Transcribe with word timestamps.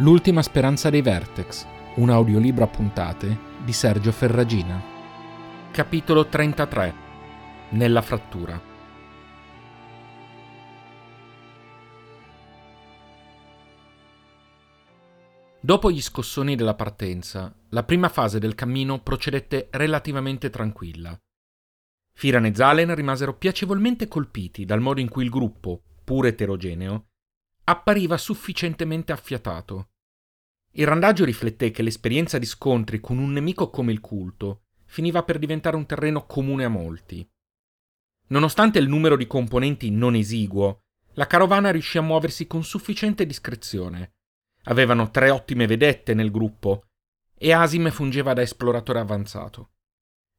L'ultima 0.00 0.40
speranza 0.40 0.88
dei 0.88 1.02
Vertex, 1.02 1.66
un 1.96 2.08
audiolibro 2.08 2.64
a 2.64 2.68
puntate 2.68 3.38
di 3.62 3.72
Sergio 3.74 4.12
Ferragina. 4.12 4.82
Capitolo 5.70 6.26
33 6.26 6.94
Nella 7.72 8.00
frattura. 8.00 8.58
Dopo 15.60 15.90
gli 15.90 16.00
scossoni 16.00 16.56
della 16.56 16.74
partenza, 16.74 17.54
la 17.68 17.82
prima 17.82 18.08
fase 18.08 18.38
del 18.38 18.54
cammino 18.54 19.02
procedette 19.02 19.68
relativamente 19.72 20.48
tranquilla. 20.48 21.14
Firan 22.14 22.46
e 22.46 22.54
Zalen 22.54 22.94
rimasero 22.94 23.36
piacevolmente 23.36 24.08
colpiti 24.08 24.64
dal 24.64 24.80
modo 24.80 25.00
in 25.00 25.10
cui 25.10 25.24
il 25.24 25.30
gruppo, 25.30 25.82
pur 26.02 26.24
eterogeneo, 26.24 27.08
appariva 27.64 28.16
sufficientemente 28.16 29.12
affiatato. 29.12 29.89
Il 30.74 30.86
randaggio 30.86 31.24
rifletté 31.24 31.70
che 31.70 31.82
l'esperienza 31.82 32.38
di 32.38 32.46
scontri 32.46 33.00
con 33.00 33.18
un 33.18 33.32
nemico 33.32 33.70
come 33.70 33.90
il 33.90 34.00
culto 34.00 34.62
finiva 34.84 35.24
per 35.24 35.38
diventare 35.38 35.76
un 35.76 35.86
terreno 35.86 36.26
comune 36.26 36.64
a 36.64 36.68
molti. 36.68 37.28
Nonostante 38.28 38.78
il 38.78 38.88
numero 38.88 39.16
di 39.16 39.26
componenti 39.26 39.90
non 39.90 40.14
esiguo, 40.14 40.82
la 41.14 41.26
carovana 41.26 41.70
riuscì 41.70 41.98
a 41.98 42.02
muoversi 42.02 42.46
con 42.46 42.62
sufficiente 42.62 43.26
discrezione. 43.26 44.12
Avevano 44.64 45.10
tre 45.10 45.30
ottime 45.30 45.66
vedette 45.66 46.14
nel 46.14 46.30
gruppo 46.30 46.84
e 47.36 47.52
Asim 47.52 47.90
fungeva 47.90 48.32
da 48.32 48.42
esploratore 48.42 49.00
avanzato. 49.00 49.72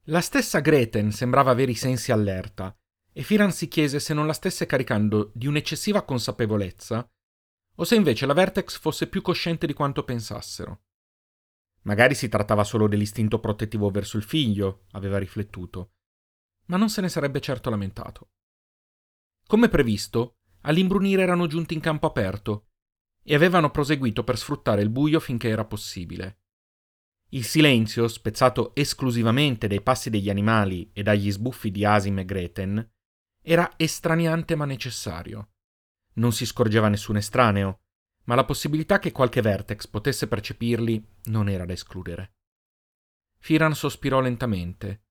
La 0.06 0.22
stessa 0.22 0.60
Greten 0.60 1.12
sembrava 1.12 1.52
avere 1.52 1.72
i 1.72 1.76
sensi 1.76 2.12
allerta 2.12 2.74
e 3.12 3.24
Firan 3.24 3.52
si 3.52 3.68
chiese 3.68 4.00
se 4.00 4.14
non 4.14 4.28
la 4.28 4.34
stesse 4.34 4.66
caricando 4.66 5.32
di 5.34 5.48
un'eccessiva 5.48 6.04
consapevolezza 6.04 7.06
o 7.82 7.84
se 7.84 7.96
invece 7.96 8.28
la 8.28 8.34
Vertex 8.34 8.78
fosse 8.78 9.08
più 9.08 9.24
cosciente 9.24 9.66
di 9.66 9.74
quanto 9.74 10.04
pensassero. 10.04 10.84
Magari 11.82 12.14
si 12.14 12.30
trattava 12.30 12.64
solo 12.64 12.88
dell'istinto 12.88 13.40
protettivo 13.40 13.90
verso 13.90 14.18
il 14.18 14.24
figlio, 14.24 14.86
aveva 14.92 15.18
riflettuto, 15.18 15.94
ma 16.68 16.78
non 16.78 16.90
se 16.90 17.02
ne 17.02 17.10
sarebbe 17.10 17.40
certo 17.40 17.72
lamentato. 17.72 18.30
Come 19.48 19.68
previsto, 19.68 20.42
all'imbrunire 20.62 21.24
erano 21.24 21.48
giunti 21.48 21.74
in 21.74 21.80
campo 21.80 22.06
aperto 22.06 22.68
e 23.24 23.34
avevano 23.34 23.72
proseguito 23.72 24.24
per 24.24 24.38
sfruttare 24.38 24.84
il 24.84 24.90
buio 24.90 25.20
finché 25.20 25.50
era 25.50 25.66
possibile. 25.66 26.42
Il 27.30 27.46
silenzio, 27.46 28.08
spezzato 28.08 28.76
esclusivamente 28.76 29.66
dai 29.66 29.82
passi 29.82 30.12
degli 30.12 30.30
animali 30.30 30.92
e 30.94 31.02
dagli 31.02 31.32
sbuffi 31.32 31.72
di 31.72 31.84
Asim 31.84 32.20
e 32.20 32.26
Greten, 32.26 32.92
era 33.42 33.74
estraniante 33.76 34.54
ma 34.54 34.66
necessario. 34.66 35.51
Non 36.14 36.32
si 36.34 36.46
scorgeva 36.46 36.88
nessun 36.90 37.18
estraneo, 37.18 37.82
ma 38.26 38.36
la 38.36 38.46
possibilità 38.46 39.00
che 39.00 39.12
qualche 39.12 39.42
vertex 39.42 39.88
potesse 39.88 40.28
percepirli 40.28 41.06
non 41.26 41.50
era 41.50 41.66
da 41.66 41.74
escludere. 41.74 42.34
Firan 43.40 43.74
sospirò 43.74 44.20
lentamente. 44.20 45.06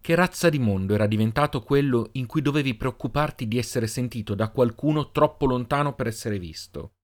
Che 0.00 0.14
razza 0.14 0.48
di 0.48 0.58
mondo 0.58 0.94
era 0.94 1.06
diventato 1.06 1.62
quello 1.62 2.10
in 2.12 2.26
cui 2.26 2.42
dovevi 2.42 2.74
preoccuparti 2.74 3.46
di 3.46 3.56
essere 3.56 3.86
sentito 3.86 4.34
da 4.34 4.50
qualcuno 4.50 5.10
troppo 5.10 5.46
lontano 5.46 5.94
per 5.94 6.08
essere 6.08 6.38
visto? 6.38 6.96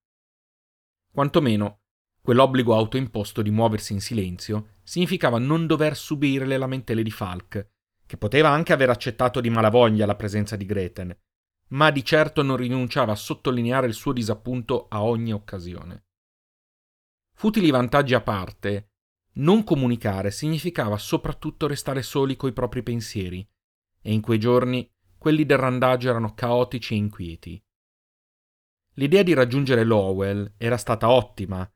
Quantomeno, 1.11 1.79
quell'obbligo 2.21 2.75
autoimposto 2.75 3.41
di 3.41 3.49
muoversi 3.49 3.93
in 3.93 4.01
silenzio 4.01 4.75
significava 4.83 5.39
non 5.39 5.65
dover 5.65 5.95
subire 5.95 6.45
le 6.45 6.57
lamentele 6.57 7.01
di 7.01 7.11
Falk, 7.11 7.69
che 8.05 8.17
poteva 8.17 8.49
anche 8.49 8.73
aver 8.73 8.89
accettato 8.89 9.41
di 9.41 9.49
malavoglia 9.49 10.05
la 10.05 10.15
presenza 10.15 10.55
di 10.55 10.65
Greten, 10.65 11.17
ma 11.69 11.91
di 11.91 12.03
certo 12.03 12.41
non 12.41 12.57
rinunciava 12.57 13.11
a 13.11 13.17
sottolineare 13.17 13.87
il 13.87 13.93
suo 13.93 14.13
disappunto 14.13 14.87
a 14.87 15.03
ogni 15.03 15.33
occasione. 15.33 16.05
Futili 17.33 17.69
vantaggi 17.69 18.13
a 18.13 18.21
parte, 18.21 18.91
non 19.33 19.63
comunicare 19.63 20.31
significava 20.31 20.97
soprattutto 20.97 21.67
restare 21.67 22.01
soli 22.01 22.35
coi 22.35 22.53
propri 22.53 22.83
pensieri, 22.83 23.47
e 24.01 24.13
in 24.13 24.21
quei 24.21 24.39
giorni 24.39 24.89
quelli 25.17 25.45
del 25.45 25.57
randaggio 25.57 26.09
erano 26.09 26.33
caotici 26.33 26.93
e 26.93 26.97
inquieti. 26.97 27.63
L'idea 28.93 29.23
di 29.23 29.33
raggiungere 29.33 29.83
Lowell 29.83 30.53
era 30.57 30.77
stata 30.77 31.09
ottima. 31.09 31.69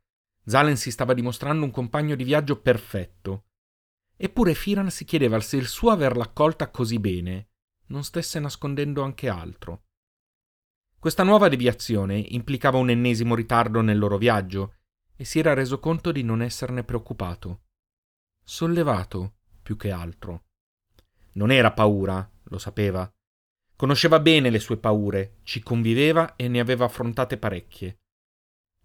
Zalen 0.45 0.75
si 0.75 0.91
stava 0.91 1.13
dimostrando 1.13 1.63
un 1.63 1.71
compagno 1.71 2.15
di 2.15 2.23
viaggio 2.23 2.59
perfetto. 2.59 3.45
Eppure 4.17 4.53
Firan 4.53 4.89
si 4.89 5.05
chiedeva 5.05 5.39
se 5.39 5.57
il 5.57 5.67
suo 5.67 5.91
averla 5.91 6.23
accolta 6.23 6.69
così 6.69 6.99
bene 6.99 7.51
non 7.87 8.03
stesse 8.03 8.39
nascondendo 8.39 9.01
anche 9.01 9.29
altro. 9.29 9.83
Questa 10.97 11.23
nuova 11.23 11.49
deviazione 11.49 12.17
implicava 12.17 12.77
un 12.77 12.89
ennesimo 12.89 13.35
ritardo 13.35 13.81
nel 13.81 13.97
loro 13.97 14.17
viaggio 14.17 14.75
e 15.15 15.25
si 15.25 15.39
era 15.39 15.53
reso 15.53 15.79
conto 15.79 16.11
di 16.11 16.23
non 16.23 16.41
esserne 16.41 16.83
preoccupato. 16.83 17.63
Sollevato, 18.43 19.35
più 19.61 19.75
che 19.75 19.91
altro. 19.91 20.45
Non 21.33 21.51
era 21.51 21.71
paura, 21.71 22.29
lo 22.43 22.57
sapeva. 22.57 23.09
Conosceva 23.75 24.19
bene 24.19 24.49
le 24.49 24.59
sue 24.59 24.77
paure, 24.77 25.39
ci 25.43 25.61
conviveva 25.61 26.35
e 26.35 26.47
ne 26.47 26.59
aveva 26.59 26.85
affrontate 26.85 27.37
parecchie. 27.37 27.99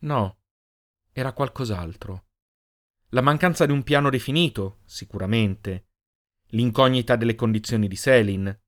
No, 0.00 0.38
era 1.12 1.32
qualcos'altro. 1.32 2.26
La 3.10 3.20
mancanza 3.20 3.64
di 3.64 3.72
un 3.72 3.82
piano 3.82 4.10
definito, 4.10 4.80
sicuramente. 4.84 5.86
L'incognita 6.48 7.16
delle 7.16 7.34
condizioni 7.34 7.88
di 7.88 7.96
Selin, 7.96 8.60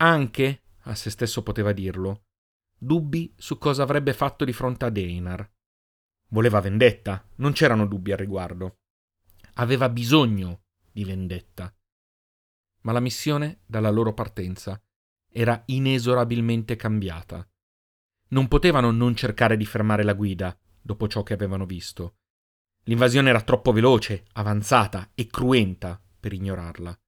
anche, 0.00 0.62
a 0.84 0.94
se 0.94 1.10
stesso 1.10 1.42
poteva 1.42 1.72
dirlo, 1.72 2.24
dubbi 2.76 3.32
su 3.36 3.58
cosa 3.58 3.82
avrebbe 3.82 4.12
fatto 4.14 4.44
di 4.44 4.52
fronte 4.52 4.86
ad 4.86 4.96
Einar. 4.96 5.48
Voleva 6.28 6.60
vendetta, 6.60 7.26
non 7.36 7.52
c'erano 7.52 7.86
dubbi 7.86 8.12
al 8.12 8.18
riguardo. 8.18 8.78
Aveva 9.54 9.88
bisogno 9.88 10.62
di 10.90 11.04
vendetta. 11.04 11.74
Ma 12.82 12.92
la 12.92 13.00
missione, 13.00 13.60
dalla 13.66 13.90
loro 13.90 14.14
partenza, 14.14 14.80
era 15.28 15.62
inesorabilmente 15.66 16.76
cambiata. 16.76 17.46
Non 18.28 18.48
potevano 18.48 18.90
non 18.90 19.14
cercare 19.14 19.56
di 19.56 19.66
fermare 19.66 20.02
la 20.02 20.14
guida, 20.14 20.58
dopo 20.80 21.08
ciò 21.08 21.22
che 21.22 21.34
avevano 21.34 21.66
visto. 21.66 22.16
L'invasione 22.84 23.28
era 23.28 23.42
troppo 23.42 23.72
veloce, 23.72 24.24
avanzata 24.32 25.10
e 25.14 25.26
cruenta 25.26 26.00
per 26.18 26.32
ignorarla. 26.32 26.98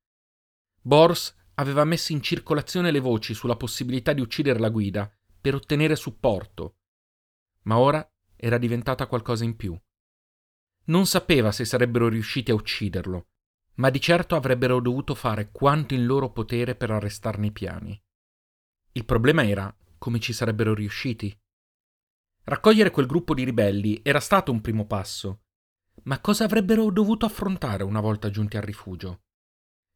Bors 0.83 1.35
aveva 1.55 1.85
messo 1.85 2.13
in 2.13 2.23
circolazione 2.23 2.91
le 2.91 3.01
voci 3.01 3.35
sulla 3.35 3.57
possibilità 3.57 4.13
di 4.13 4.21
uccidere 4.21 4.59
la 4.59 4.71
guida 4.71 5.11
per 5.41 5.55
ottenere 5.55 5.97
supporto, 5.97 6.79
ma 7.63 7.79
ora 7.79 8.07
era 8.37 8.59
diventata 8.59 9.07
qualcosa 9.07 9.45
in 9.45 9.57
più. 9.57 9.79
Non 10.85 11.07
sapeva 11.07 11.53
se 11.53 11.65
sarebbero 11.65 12.09
riusciti 12.09 12.51
a 12.51 12.55
ucciderlo, 12.55 13.29
ma 13.75 13.91
di 13.91 14.01
certo 14.01 14.35
avrebbero 14.35 14.81
dovuto 14.81 15.15
fare 15.15 15.51
quanto 15.51 15.95
in 15.95 16.07
loro 16.07 16.33
potere 16.33 16.75
per 16.75 16.91
arrestarne 16.91 17.47
i 17.47 17.53
piani. 17.53 18.03
Il 18.93 19.05
problema 19.05 19.47
era 19.47 19.75
come 19.99 20.19
ci 20.19 20.33
sarebbero 20.33 20.75
riusciti. 20.75 21.37
Raccogliere 22.45 22.91
quel 22.91 23.07
gruppo 23.07 23.35
di 23.35 23.45
ribelli 23.45 24.01
era 24.03 24.19
stato 24.19 24.51
un 24.51 24.61
primo 24.61 24.87
passo, 24.87 25.45
ma 26.05 26.21
cosa 26.21 26.45
avrebbero 26.45 26.91
dovuto 26.91 27.25
affrontare 27.25 27.85
una 27.85 28.01
volta 28.01 28.31
giunti 28.31 28.57
al 28.57 28.65
rifugio? 28.65 29.23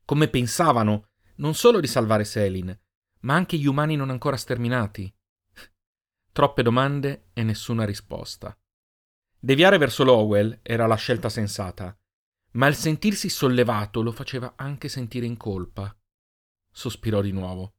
Come 0.04 0.28
pensavano 0.28 1.08
non 1.36 1.54
solo 1.54 1.80
di 1.80 1.86
salvare 1.86 2.24
Selin, 2.24 2.78
ma 3.20 3.34
anche 3.34 3.56
gli 3.56 3.66
umani 3.66 3.96
non 3.96 4.10
ancora 4.10 4.36
sterminati. 4.36 5.12
Troppe 6.32 6.62
domande 6.62 7.30
e 7.32 7.42
nessuna 7.42 7.84
risposta. 7.84 8.56
Deviare 9.38 9.78
verso 9.78 10.04
Lowell 10.04 10.60
era 10.62 10.86
la 10.86 10.96
scelta 10.96 11.28
sensata, 11.28 11.96
ma 12.52 12.66
il 12.66 12.74
sentirsi 12.74 13.28
sollevato 13.28 14.02
lo 14.02 14.12
faceva 14.12 14.54
anche 14.56 14.88
sentire 14.88 15.26
in 15.26 15.36
colpa. 15.36 15.94
Sospirò 16.70 17.20
di 17.20 17.32
nuovo. 17.32 17.74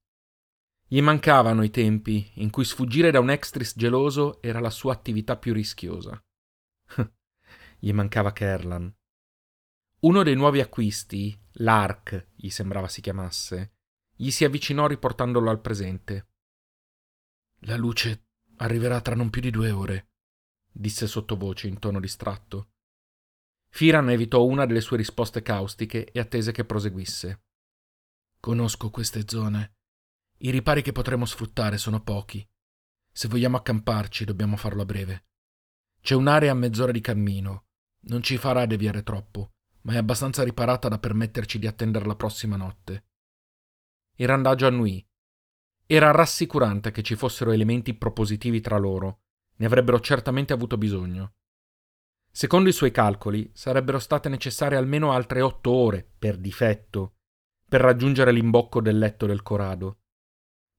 Gli 0.88 1.01
mancavano 1.01 1.63
i 1.63 1.69
tempi 1.69 2.31
in 2.36 2.50
cui 2.50 2.63
sfuggire 2.63 3.12
da 3.12 3.19
un 3.19 3.30
extris 3.30 3.74
geloso 3.75 4.42
era 4.42 4.59
la 4.59 4.69
sua 4.69 4.94
attività 4.94 5.36
più 5.36 5.54
rischiosa. 5.54 6.24
Gli 7.80 7.92
mancava 7.92 8.31
Kerlan. 8.31 8.95
Uno 10.00 10.24
dei 10.24 10.36
nuovi 10.36 10.62
acquisti, 10.62 11.38
l'Ark 11.59 12.27
gli 12.36 12.50
sembrava 12.50 12.88
si 12.88 13.01
chiamasse, 13.01 13.77
gli 14.15 14.30
si 14.30 14.44
avvicinò 14.44 14.88
riportandolo 14.88 15.50
al 15.50 15.62
presente. 15.62 16.30
La 17.62 17.75
luce 17.75 18.27
arriverà 18.57 19.01
tra 19.01 19.15
non 19.15 19.30
più 19.30 19.42
di 19.42 19.50
due 19.50 19.71
ore, 19.71 20.09
disse 20.71 21.07
sottovoce 21.07 21.68
in 21.68 21.80
tono 21.80 22.00
distratto. 22.00 22.74
Firan 23.69 24.09
evitò 24.09 24.44
una 24.45 24.65
delle 24.65 24.81
sue 24.81 24.98
risposte 24.98 25.42
caustiche 25.42 26.12
e 26.12 26.19
attese 26.19 26.51
che 26.51 26.65
proseguisse. 26.65 27.45
Conosco 28.39 28.89
queste 28.89 29.24
zone. 29.25 29.75
I 30.39 30.51
ripari 30.51 30.81
che 30.81 30.92
potremo 30.92 31.25
sfruttare 31.25 31.77
sono 31.77 32.01
pochi. 32.01 32.48
Se 33.12 33.27
vogliamo 33.27 33.57
accamparci 33.57 34.25
dobbiamo 34.25 34.57
farlo 34.57 34.83
a 34.83 34.86
breve. 34.86 35.25
C'è 36.01 36.13
un'area 36.13 36.51
a 36.51 36.56
mezz'ora 36.56 36.92
di 36.92 37.01
cammino. 37.01 37.65
Non 38.01 38.21
ci 38.21 38.38
farà 38.38 38.65
deviare 38.68 39.01
troppo 39.04 39.56
ma 39.88 39.94
è 39.94 39.98
abbastanza 39.98 40.44
riparata 40.44 40.89
da 40.89 41.00
permetterci 41.00 41.57
di 41.60 41.66
attendere 41.66 42.06
la 42.06 42.16
prossima 42.18 42.57
notte. 42.57 43.06
Il 44.16 44.28
randaggio 44.28 44.68
annui. 44.68 45.06
Era 45.86 46.12
rassicurante 46.12 46.92
che 46.92 47.01
ci 47.04 47.16
fossero 47.16 47.51
elementi 47.51 47.94
propositivi 47.94 48.60
tra 48.60 48.78
loro, 48.78 49.22
ne 49.56 49.66
avrebbero 49.66 50.01
certamente 50.01 50.51
avuto 50.51 50.78
bisogno. 50.78 51.36
Secondo 52.30 52.68
i 52.68 52.74
suoi 52.74 52.92
calcoli, 52.92 53.50
sarebbero 53.54 53.98
state 54.00 54.28
necessarie 54.28 54.78
almeno 54.78 55.13
altre 55.13 55.39
otto 55.39 55.72
ore, 55.72 56.06
per 56.19 56.38
difetto, 56.38 57.16
per 57.68 57.80
raggiungere 57.80 58.33
l'imbocco 58.33 58.81
del 58.81 58.98
letto 58.98 59.25
del 59.25 59.42
Corado. 59.42 60.01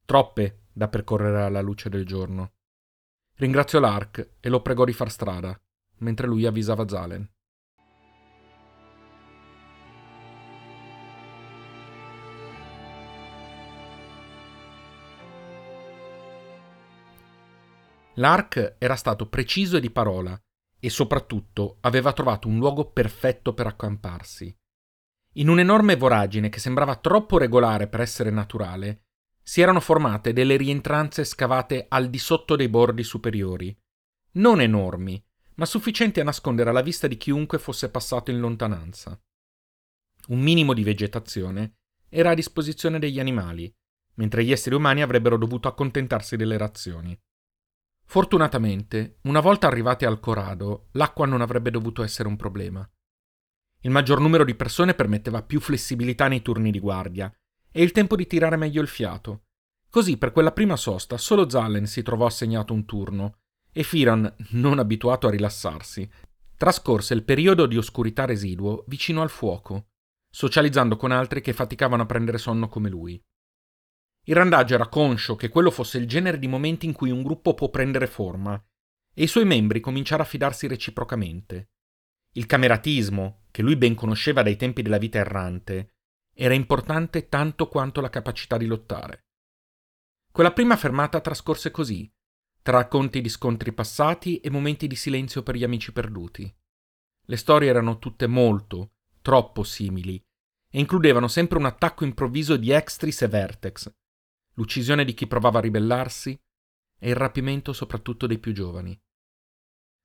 Troppe 0.04 0.66
da 0.70 0.88
percorrere 0.88 1.44
alla 1.44 1.62
luce 1.62 1.88
del 1.88 2.04
giorno. 2.04 2.56
Ringraziò 3.36 3.80
Lark 3.80 4.34
e 4.38 4.48
lo 4.50 4.60
pregò 4.60 4.84
di 4.84 4.92
far 4.92 5.10
strada, 5.10 5.58
mentre 6.00 6.26
lui 6.26 6.44
avvisava 6.44 6.86
Zalen. 6.86 7.26
Lark 18.18 18.76
era 18.78 18.96
stato 18.96 19.28
preciso 19.28 19.76
e 19.76 19.80
di 19.80 19.90
parola 19.90 20.38
e 20.80 20.90
soprattutto 20.90 21.78
aveva 21.80 22.12
trovato 22.12 22.48
un 22.48 22.58
luogo 22.58 22.90
perfetto 22.90 23.54
per 23.54 23.66
accamparsi. 23.66 24.54
In 25.34 25.48
un'enorme 25.48 25.94
voragine 25.96 26.48
che 26.48 26.58
sembrava 26.58 26.96
troppo 26.96 27.38
regolare 27.38 27.86
per 27.86 28.00
essere 28.00 28.30
naturale, 28.30 29.04
si 29.40 29.60
erano 29.60 29.80
formate 29.80 30.32
delle 30.32 30.56
rientranze 30.56 31.24
scavate 31.24 31.86
al 31.88 32.10
di 32.10 32.18
sotto 32.18 32.56
dei 32.56 32.68
bordi 32.68 33.04
superiori, 33.04 33.76
non 34.32 34.60
enormi, 34.60 35.24
ma 35.54 35.64
sufficienti 35.64 36.18
a 36.20 36.24
nascondere 36.24 36.70
alla 36.70 36.82
vista 36.82 37.06
di 37.06 37.16
chiunque 37.16 37.58
fosse 37.58 37.88
passato 37.88 38.30
in 38.30 38.40
lontananza. 38.40 39.20
Un 40.28 40.40
minimo 40.40 40.74
di 40.74 40.82
vegetazione 40.82 41.76
era 42.08 42.30
a 42.30 42.34
disposizione 42.34 42.98
degli 42.98 43.20
animali, 43.20 43.72
mentre 44.14 44.44
gli 44.44 44.50
esseri 44.50 44.74
umani 44.74 45.02
avrebbero 45.02 45.38
dovuto 45.38 45.68
accontentarsi 45.68 46.36
delle 46.36 46.58
razioni. 46.58 47.18
Fortunatamente, 48.10 49.18
una 49.24 49.40
volta 49.40 49.66
arrivati 49.66 50.06
al 50.06 50.18
Corado, 50.18 50.88
l'acqua 50.92 51.26
non 51.26 51.42
avrebbe 51.42 51.70
dovuto 51.70 52.02
essere 52.02 52.26
un 52.26 52.36
problema. 52.36 52.88
Il 53.82 53.90
maggior 53.90 54.18
numero 54.18 54.44
di 54.44 54.54
persone 54.54 54.94
permetteva 54.94 55.42
più 55.42 55.60
flessibilità 55.60 56.26
nei 56.26 56.40
turni 56.40 56.70
di 56.70 56.80
guardia 56.80 57.30
e 57.70 57.82
il 57.82 57.92
tempo 57.92 58.16
di 58.16 58.26
tirare 58.26 58.56
meglio 58.56 58.80
il 58.80 58.88
fiato. 58.88 59.42
Così 59.90 60.16
per 60.16 60.32
quella 60.32 60.52
prima 60.52 60.74
sosta 60.76 61.18
solo 61.18 61.50
Zallen 61.50 61.86
si 61.86 62.02
trovò 62.02 62.24
assegnato 62.24 62.72
un 62.72 62.86
turno 62.86 63.40
e 63.70 63.82
Firan, 63.82 64.34
non 64.52 64.78
abituato 64.78 65.26
a 65.26 65.30
rilassarsi, 65.30 66.10
trascorse 66.56 67.12
il 67.12 67.24
periodo 67.24 67.66
di 67.66 67.76
oscurità 67.76 68.24
residuo 68.24 68.84
vicino 68.86 69.20
al 69.20 69.28
fuoco, 69.28 69.88
socializzando 70.30 70.96
con 70.96 71.12
altri 71.12 71.42
che 71.42 71.52
faticavano 71.52 72.04
a 72.04 72.06
prendere 72.06 72.38
sonno 72.38 72.68
come 72.68 72.88
lui. 72.88 73.22
Il 74.28 74.34
randaggio 74.34 74.74
era 74.74 74.88
conscio 74.88 75.36
che 75.36 75.48
quello 75.48 75.70
fosse 75.70 75.96
il 75.96 76.06
genere 76.06 76.38
di 76.38 76.48
momenti 76.48 76.84
in 76.84 76.92
cui 76.92 77.10
un 77.10 77.22
gruppo 77.22 77.54
può 77.54 77.70
prendere 77.70 78.06
forma, 78.06 78.62
e 79.14 79.22
i 79.22 79.26
suoi 79.26 79.46
membri 79.46 79.80
cominciarono 79.80 80.28
a 80.28 80.30
fidarsi 80.30 80.66
reciprocamente. 80.66 81.70
Il 82.32 82.44
cameratismo, 82.44 83.44
che 83.50 83.62
lui 83.62 83.76
ben 83.76 83.94
conosceva 83.94 84.42
dai 84.42 84.56
tempi 84.56 84.82
della 84.82 84.98
vita 84.98 85.16
errante, 85.16 85.94
era 86.34 86.52
importante 86.52 87.30
tanto 87.30 87.68
quanto 87.68 88.02
la 88.02 88.10
capacità 88.10 88.58
di 88.58 88.66
lottare. 88.66 89.28
Quella 90.30 90.52
prima 90.52 90.76
fermata 90.76 91.22
trascorse 91.22 91.70
così, 91.70 92.12
tra 92.60 92.76
racconti 92.76 93.22
di 93.22 93.30
scontri 93.30 93.72
passati 93.72 94.40
e 94.40 94.50
momenti 94.50 94.86
di 94.86 94.94
silenzio 94.94 95.42
per 95.42 95.56
gli 95.56 95.64
amici 95.64 95.90
perduti. 95.90 96.54
Le 97.22 97.36
storie 97.38 97.70
erano 97.70 97.98
tutte 97.98 98.26
molto, 98.26 98.92
troppo 99.22 99.62
simili, 99.62 100.22
e 100.70 100.78
includevano 100.78 101.28
sempre 101.28 101.56
un 101.56 101.64
attacco 101.64 102.04
improvviso 102.04 102.58
di 102.58 102.70
Extris 102.70 103.22
e 103.22 103.28
Vertex, 103.28 103.90
l'uccisione 104.58 105.04
di 105.04 105.14
chi 105.14 105.28
provava 105.28 105.58
a 105.58 105.62
ribellarsi 105.62 106.38
e 106.98 107.08
il 107.08 107.14
rapimento 107.14 107.72
soprattutto 107.72 108.26
dei 108.26 108.38
più 108.38 108.52
giovani. 108.52 109.00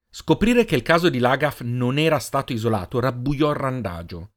Scoprire 0.10 0.64
che 0.64 0.76
il 0.76 0.84
caso 0.84 1.10
di 1.10 1.18
Lagaf 1.18 1.62
non 1.62 1.98
era 1.98 2.20
stato 2.20 2.54
isolato 2.54 3.00
rabbuiò 3.00 3.50
il 3.50 3.56
randagio. 3.56 4.34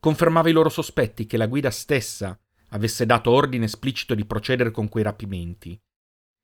Confermava 0.00 0.48
i 0.48 0.52
loro 0.52 0.68
sospetti 0.68 1.26
che 1.26 1.36
la 1.36 1.46
guida 1.46 1.70
stessa 1.70 2.36
avesse 2.70 3.06
dato 3.06 3.30
ordine 3.30 3.66
esplicito 3.66 4.16
di 4.16 4.26
procedere 4.26 4.72
con 4.72 4.88
quei 4.88 5.04
rapimenti. 5.04 5.80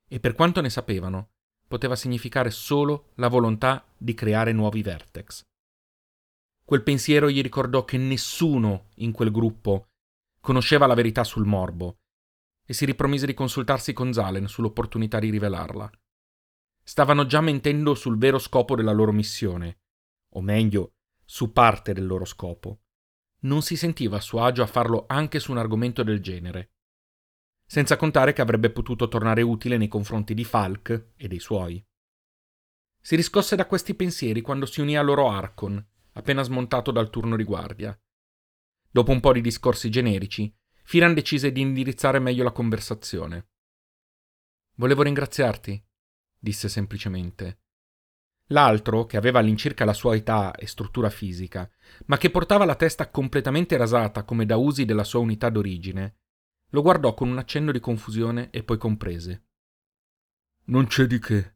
E 0.08 0.20
per 0.20 0.34
quanto 0.34 0.60
ne 0.60 0.70
sapevano, 0.70 1.31
poteva 1.66 1.96
significare 1.96 2.50
solo 2.50 3.10
la 3.16 3.26
volontà 3.26 3.84
di 3.96 4.14
creare 4.14 4.52
nuovi 4.52 4.81
vertex. 4.82 5.43
Quel 6.64 6.84
pensiero 6.84 7.28
gli 7.28 7.43
ricordò 7.43 7.84
che 7.84 7.98
nessuno 7.98 8.90
in 8.96 9.10
quel 9.10 9.32
gruppo 9.32 9.88
conosceva 10.40 10.87
la 10.87 10.94
verità 10.94 11.25
sul 11.25 11.44
morbo 11.44 11.96
e 12.72 12.74
si 12.74 12.86
ripromise 12.86 13.26
di 13.26 13.34
consultarsi 13.34 13.92
con 13.92 14.14
Zalen 14.14 14.48
sull'opportunità 14.48 15.19
di 15.19 15.28
rivelarla. 15.28 15.90
Stavano 16.82 17.26
già 17.26 17.42
mentendo 17.42 17.94
sul 17.94 18.16
vero 18.16 18.38
scopo 18.38 18.74
della 18.74 18.92
loro 18.92 19.12
missione, 19.12 19.80
o 20.30 20.40
meglio, 20.40 20.94
su 21.22 21.52
parte 21.52 21.92
del 21.92 22.06
loro 22.06 22.24
scopo. 22.24 22.80
Non 23.40 23.60
si 23.60 23.76
sentiva 23.76 24.16
a 24.16 24.20
suo 24.20 24.42
agio 24.42 24.62
a 24.62 24.66
farlo 24.66 25.04
anche 25.06 25.38
su 25.38 25.50
un 25.50 25.58
argomento 25.58 26.02
del 26.02 26.22
genere, 26.22 26.72
senza 27.66 27.98
contare 27.98 28.32
che 28.32 28.40
avrebbe 28.40 28.70
potuto 28.70 29.06
tornare 29.06 29.42
utile 29.42 29.76
nei 29.76 29.88
confronti 29.88 30.32
di 30.32 30.44
Falk 30.44 31.10
e 31.14 31.28
dei 31.28 31.40
suoi. 31.40 31.84
Si 32.98 33.16
riscosse 33.16 33.54
da 33.54 33.66
questi 33.66 33.94
pensieri 33.94 34.40
quando 34.40 34.64
si 34.64 34.80
unì 34.80 34.96
a 34.96 35.02
loro 35.02 35.28
Arcon, 35.28 35.86
appena 36.12 36.42
smontato 36.42 36.90
dal 36.90 37.10
turno 37.10 37.36
di 37.36 37.44
guardia. 37.44 37.94
Dopo 38.90 39.10
un 39.10 39.20
po' 39.20 39.32
di 39.34 39.42
discorsi 39.42 39.90
generici, 39.90 40.56
Firan 40.92 41.14
decise 41.14 41.52
di 41.52 41.62
indirizzare 41.62 42.18
meglio 42.18 42.44
la 42.44 42.52
conversazione. 42.52 43.48
Volevo 44.74 45.00
ringraziarti, 45.00 45.82
disse 46.38 46.68
semplicemente. 46.68 47.60
L'altro, 48.48 49.06
che 49.06 49.16
aveva 49.16 49.38
all'incirca 49.38 49.86
la 49.86 49.94
sua 49.94 50.16
età 50.16 50.54
e 50.54 50.66
struttura 50.66 51.08
fisica, 51.08 51.66
ma 52.08 52.18
che 52.18 52.28
portava 52.28 52.66
la 52.66 52.74
testa 52.74 53.08
completamente 53.08 53.78
rasata 53.78 54.24
come 54.24 54.44
da 54.44 54.58
usi 54.58 54.84
della 54.84 55.02
sua 55.02 55.20
unità 55.20 55.48
d'origine, 55.48 56.16
lo 56.72 56.82
guardò 56.82 57.14
con 57.14 57.30
un 57.30 57.38
accenno 57.38 57.72
di 57.72 57.80
confusione 57.80 58.50
e 58.50 58.62
poi 58.62 58.76
comprese. 58.76 59.46
Non 60.64 60.88
c'è 60.88 61.06
di 61.06 61.18
che. 61.18 61.54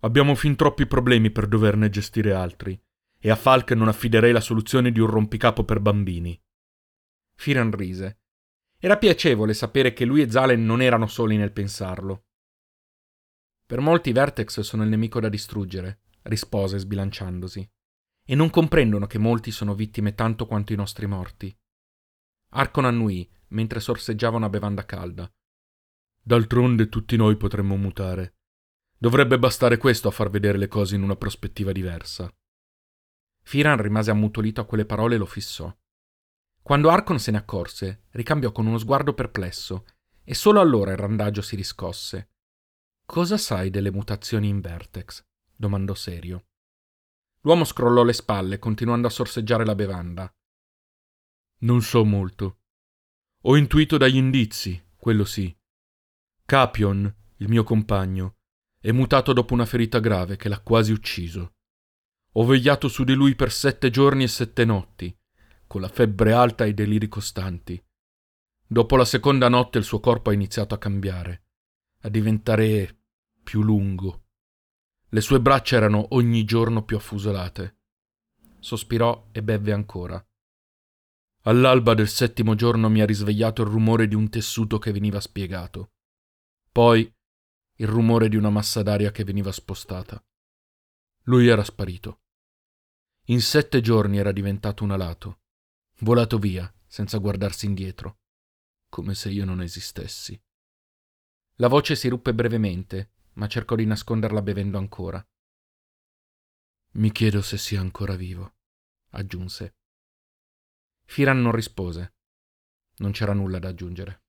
Abbiamo 0.00 0.34
fin 0.34 0.56
troppi 0.56 0.86
problemi 0.86 1.30
per 1.30 1.46
doverne 1.46 1.90
gestire 1.90 2.32
altri, 2.32 2.82
e 3.18 3.30
a 3.30 3.36
Falk 3.36 3.72
non 3.72 3.88
affiderei 3.88 4.32
la 4.32 4.40
soluzione 4.40 4.92
di 4.92 5.00
un 5.00 5.08
rompicapo 5.08 5.62
per 5.62 5.78
bambini. 5.78 6.42
Firan 7.34 7.70
rise 7.72 8.20
era 8.86 8.98
piacevole 8.98 9.52
sapere 9.52 9.92
che 9.92 10.04
lui 10.04 10.22
e 10.22 10.30
Zalen 10.30 10.64
non 10.64 10.80
erano 10.80 11.08
soli 11.08 11.36
nel 11.36 11.50
pensarlo. 11.50 12.26
Per 13.66 13.80
molti 13.80 14.12
Vertex 14.12 14.60
sono 14.60 14.84
il 14.84 14.88
nemico 14.88 15.18
da 15.18 15.28
distruggere, 15.28 16.02
rispose 16.22 16.78
sbilanciandosi, 16.78 17.68
e 18.24 18.34
non 18.36 18.48
comprendono 18.48 19.08
che 19.08 19.18
molti 19.18 19.50
sono 19.50 19.74
vittime 19.74 20.14
tanto 20.14 20.46
quanto 20.46 20.72
i 20.72 20.76
nostri 20.76 21.06
morti. 21.06 21.52
Arcon 22.50 22.84
annui 22.84 23.28
mentre 23.48 23.80
sorseggiava 23.80 24.36
una 24.36 24.48
bevanda 24.48 24.84
calda. 24.84 25.28
D'altronde 26.22 26.88
tutti 26.88 27.16
noi 27.16 27.36
potremmo 27.36 27.74
mutare. 27.74 28.36
Dovrebbe 28.96 29.36
bastare 29.36 29.78
questo 29.78 30.06
a 30.06 30.12
far 30.12 30.30
vedere 30.30 30.58
le 30.58 30.68
cose 30.68 30.94
in 30.94 31.02
una 31.02 31.16
prospettiva 31.16 31.72
diversa. 31.72 32.32
Firan 33.42 33.82
rimase 33.82 34.12
ammutolito 34.12 34.60
a 34.60 34.64
quelle 34.64 34.86
parole 34.86 35.16
e 35.16 35.18
lo 35.18 35.26
fissò. 35.26 35.76
Quando 36.66 36.90
Arcon 36.90 37.20
se 37.20 37.30
ne 37.30 37.36
accorse, 37.36 38.06
ricambiò 38.10 38.50
con 38.50 38.66
uno 38.66 38.76
sguardo 38.76 39.14
perplesso, 39.14 39.86
e 40.24 40.34
solo 40.34 40.58
allora 40.58 40.90
il 40.90 40.96
randagio 40.96 41.40
si 41.40 41.54
riscosse. 41.54 42.32
Cosa 43.06 43.38
sai 43.38 43.70
delle 43.70 43.92
mutazioni 43.92 44.48
in 44.48 44.60
Vertex? 44.60 45.24
domandò 45.54 45.94
serio. 45.94 46.46
L'uomo 47.42 47.62
scrollò 47.62 48.02
le 48.02 48.12
spalle, 48.12 48.58
continuando 48.58 49.06
a 49.06 49.10
sorseggiare 49.10 49.64
la 49.64 49.76
bevanda. 49.76 50.28
Non 51.58 51.82
so 51.82 52.04
molto. 52.04 52.62
Ho 53.42 53.56
intuito 53.56 53.96
dagli 53.96 54.16
indizi, 54.16 54.88
quello 54.96 55.24
sì. 55.24 55.56
Capion, 56.44 57.14
il 57.36 57.48
mio 57.48 57.62
compagno, 57.62 58.38
è 58.80 58.90
mutato 58.90 59.32
dopo 59.32 59.54
una 59.54 59.66
ferita 59.66 60.00
grave 60.00 60.34
che 60.34 60.48
l'ha 60.48 60.60
quasi 60.60 60.90
ucciso. 60.90 61.54
Ho 62.32 62.44
vegliato 62.44 62.88
su 62.88 63.04
di 63.04 63.14
lui 63.14 63.36
per 63.36 63.52
sette 63.52 63.88
giorni 63.88 64.24
e 64.24 64.28
sette 64.28 64.64
notti 64.64 65.16
con 65.66 65.80
la 65.80 65.88
febbre 65.88 66.32
alta 66.32 66.64
e 66.64 66.68
i 66.68 66.74
deliri 66.74 67.08
costanti. 67.08 67.82
Dopo 68.68 68.96
la 68.96 69.04
seconda 69.04 69.48
notte 69.48 69.78
il 69.78 69.84
suo 69.84 70.00
corpo 70.00 70.30
ha 70.30 70.32
iniziato 70.32 70.74
a 70.74 70.78
cambiare, 70.78 71.44
a 72.00 72.08
diventare 72.08 72.98
più 73.42 73.62
lungo. 73.62 74.24
Le 75.08 75.20
sue 75.20 75.40
braccia 75.40 75.76
erano 75.76 76.08
ogni 76.10 76.44
giorno 76.44 76.84
più 76.84 76.96
affusolate. 76.96 77.78
Sospirò 78.58 79.28
e 79.30 79.42
bevve 79.42 79.72
ancora. 79.72 80.24
All'alba 81.42 81.94
del 81.94 82.08
settimo 82.08 82.56
giorno 82.56 82.88
mi 82.88 83.00
ha 83.00 83.06
risvegliato 83.06 83.62
il 83.62 83.68
rumore 83.68 84.08
di 84.08 84.16
un 84.16 84.28
tessuto 84.28 84.78
che 84.78 84.90
veniva 84.90 85.20
spiegato. 85.20 85.92
Poi 86.72 87.08
il 87.78 87.86
rumore 87.86 88.28
di 88.28 88.34
una 88.34 88.50
massa 88.50 88.82
d'aria 88.82 89.12
che 89.12 89.22
veniva 89.22 89.52
spostata. 89.52 90.20
Lui 91.24 91.46
era 91.46 91.62
sparito. 91.62 92.22
In 93.26 93.40
sette 93.40 93.80
giorni 93.80 94.18
era 94.18 94.32
diventato 94.32 94.82
un 94.82 94.90
alato 94.90 95.40
volato 96.00 96.38
via 96.38 96.72
senza 96.86 97.18
guardarsi 97.18 97.66
indietro, 97.66 98.18
come 98.88 99.14
se 99.14 99.30
io 99.30 99.44
non 99.44 99.60
esistessi. 99.60 100.40
La 101.56 101.68
voce 101.68 101.96
si 101.96 102.08
ruppe 102.08 102.34
brevemente, 102.34 103.12
ma 103.34 103.46
cercò 103.46 103.74
di 103.74 103.86
nasconderla 103.86 104.42
bevendo 104.42 104.78
ancora. 104.78 105.26
Mi 106.92 107.12
chiedo 107.12 107.42
se 107.42 107.58
sia 107.58 107.80
ancora 107.80 108.14
vivo, 108.14 108.56
aggiunse. 109.10 109.76
Firan 111.04 111.40
non 111.40 111.52
rispose. 111.52 112.14
Non 112.98 113.12
c'era 113.12 113.34
nulla 113.34 113.58
da 113.58 113.68
aggiungere. 113.68 114.22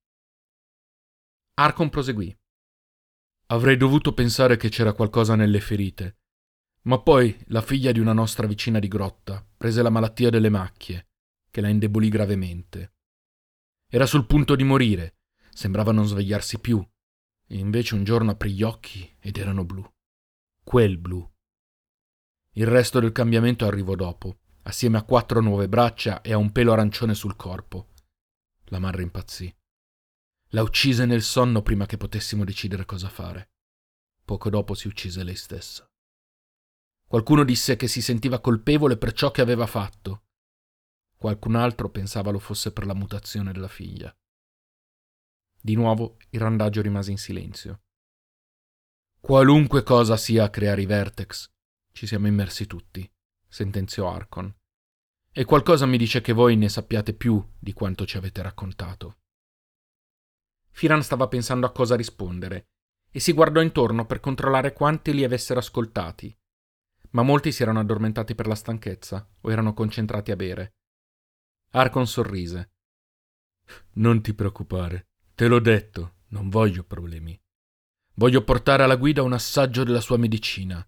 Arcon 1.55 1.89
proseguì. 1.89 2.37
Avrei 3.47 3.77
dovuto 3.77 4.13
pensare 4.13 4.57
che 4.57 4.69
c'era 4.69 4.93
qualcosa 4.93 5.35
nelle 5.35 5.61
ferite, 5.61 6.17
ma 6.83 7.01
poi 7.01 7.37
la 7.47 7.61
figlia 7.61 7.91
di 7.91 7.99
una 7.99 8.13
nostra 8.13 8.45
vicina 8.45 8.79
di 8.79 8.87
grotta 8.87 9.45
prese 9.57 9.81
la 9.81 9.89
malattia 9.89 10.29
delle 10.29 10.49
macchie, 10.49 11.07
che 11.57 11.63
la 11.63 11.69
indebolì 11.69 12.09
gravemente. 12.09 12.93
Era 13.89 14.05
sul 14.05 14.27
punto 14.27 14.55
di 14.55 14.63
morire, 14.63 15.21
sembrava 15.49 15.91
non 15.91 16.05
svegliarsi 16.05 16.59
più, 16.59 16.87
e 17.47 17.57
invece 17.57 17.95
un 17.95 18.03
giorno 18.03 18.29
aprì 18.29 18.53
gli 18.53 18.61
occhi 18.61 19.17
ed 19.19 19.37
erano 19.37 19.65
blu. 19.65 19.83
Quel 20.63 20.99
blu. 20.99 21.27
Il 22.51 22.67
resto 22.67 22.99
del 22.99 23.11
cambiamento 23.11 23.65
arrivò 23.65 23.95
dopo, 23.95 24.41
assieme 24.63 24.99
a 24.99 25.03
quattro 25.03 25.41
nuove 25.41 25.67
braccia 25.67 26.21
e 26.21 26.31
a 26.31 26.37
un 26.37 26.51
pelo 26.51 26.73
arancione 26.73 27.15
sul 27.15 27.35
corpo. 27.35 27.87
La 28.65 28.77
madre 28.77 29.01
impazzì. 29.01 29.51
La 30.49 30.61
uccise 30.61 31.07
nel 31.07 31.23
sonno 31.23 31.63
prima 31.63 31.87
che 31.87 31.97
potessimo 31.97 32.43
decidere 32.43 32.85
cosa 32.85 33.09
fare. 33.09 33.49
Poco 34.23 34.51
dopo 34.51 34.75
si 34.75 34.87
uccise 34.87 35.23
lei 35.23 35.35
stessa. 35.35 35.89
Qualcuno 37.07 37.43
disse 37.43 37.75
che 37.77 37.87
si 37.87 38.03
sentiva 38.03 38.41
colpevole 38.41 38.95
per 38.95 39.11
ciò 39.13 39.31
che 39.31 39.41
aveva 39.41 39.65
fatto. 39.65 40.21
Qualcun 41.17 41.55
altro 41.55 41.89
pensava 41.89 42.29
lo 42.29 42.37
fosse 42.37 42.71
per 42.71 42.85
la 42.85 42.93
mutazione 42.93 43.51
della 43.51 43.67
figlia. 43.67 44.15
Di 45.59 45.73
nuovo 45.73 46.17
il 46.29 46.39
randaggio 46.39 46.81
rimase 46.81 47.09
in 47.09 47.17
silenzio. 47.17 47.81
Qualunque 49.19 49.81
cosa 49.81 50.15
sia 50.15 50.43
a 50.43 50.49
creare 50.51 50.83
i 50.83 50.85
vertex, 50.85 51.51
ci 51.91 52.05
siamo 52.05 52.27
immersi 52.27 52.67
tutti, 52.67 53.11
sentenziò 53.47 54.13
Arcon. 54.13 54.55
E 55.31 55.43
qualcosa 55.43 55.87
mi 55.87 55.97
dice 55.97 56.21
che 56.21 56.33
voi 56.33 56.55
ne 56.55 56.69
sappiate 56.69 57.13
più 57.13 57.43
di 57.57 57.73
quanto 57.73 58.05
ci 58.05 58.17
avete 58.17 58.43
raccontato. 58.43 59.17
Firan 60.69 61.01
stava 61.01 61.27
pensando 61.27 61.65
a 61.65 61.71
cosa 61.71 61.95
rispondere 61.95 62.67
e 63.09 63.19
si 63.19 63.33
guardò 63.33 63.61
intorno 63.61 64.05
per 64.05 64.19
controllare 64.19 64.73
quanti 64.73 65.11
li 65.13 65.23
avessero 65.23 65.59
ascoltati. 65.59 66.35
Ma 67.11 67.23
molti 67.23 67.51
si 67.51 67.63
erano 67.63 67.79
addormentati 67.79 68.35
per 68.35 68.45
la 68.45 68.53
stanchezza 68.53 69.27
o 69.41 69.51
erano 69.51 69.73
concentrati 69.73 70.29
a 70.29 70.35
bere. 70.35 70.76
Arcon 71.71 72.07
sorrise. 72.07 72.71
Non 73.93 74.21
ti 74.21 74.33
preoccupare, 74.33 75.09
te 75.35 75.47
l'ho 75.47 75.59
detto, 75.59 76.19
non 76.29 76.49
voglio 76.49 76.83
problemi. 76.83 77.39
Voglio 78.15 78.43
portare 78.43 78.83
alla 78.83 78.95
guida 78.95 79.21
un 79.21 79.33
assaggio 79.33 79.83
della 79.83 79.99
sua 79.99 80.17
medicina 80.17 80.87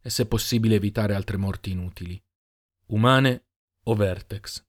e 0.00 0.10
se 0.10 0.26
possibile 0.26 0.74
evitare 0.74 1.14
altre 1.14 1.36
morti 1.36 1.70
inutili. 1.70 2.22
Umane 2.86 3.46
o 3.84 3.94
Vertex. 3.94 4.64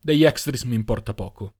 Degli 0.00 0.24
extris 0.24 0.62
mi 0.62 0.74
importa 0.74 1.12
poco. 1.12 1.56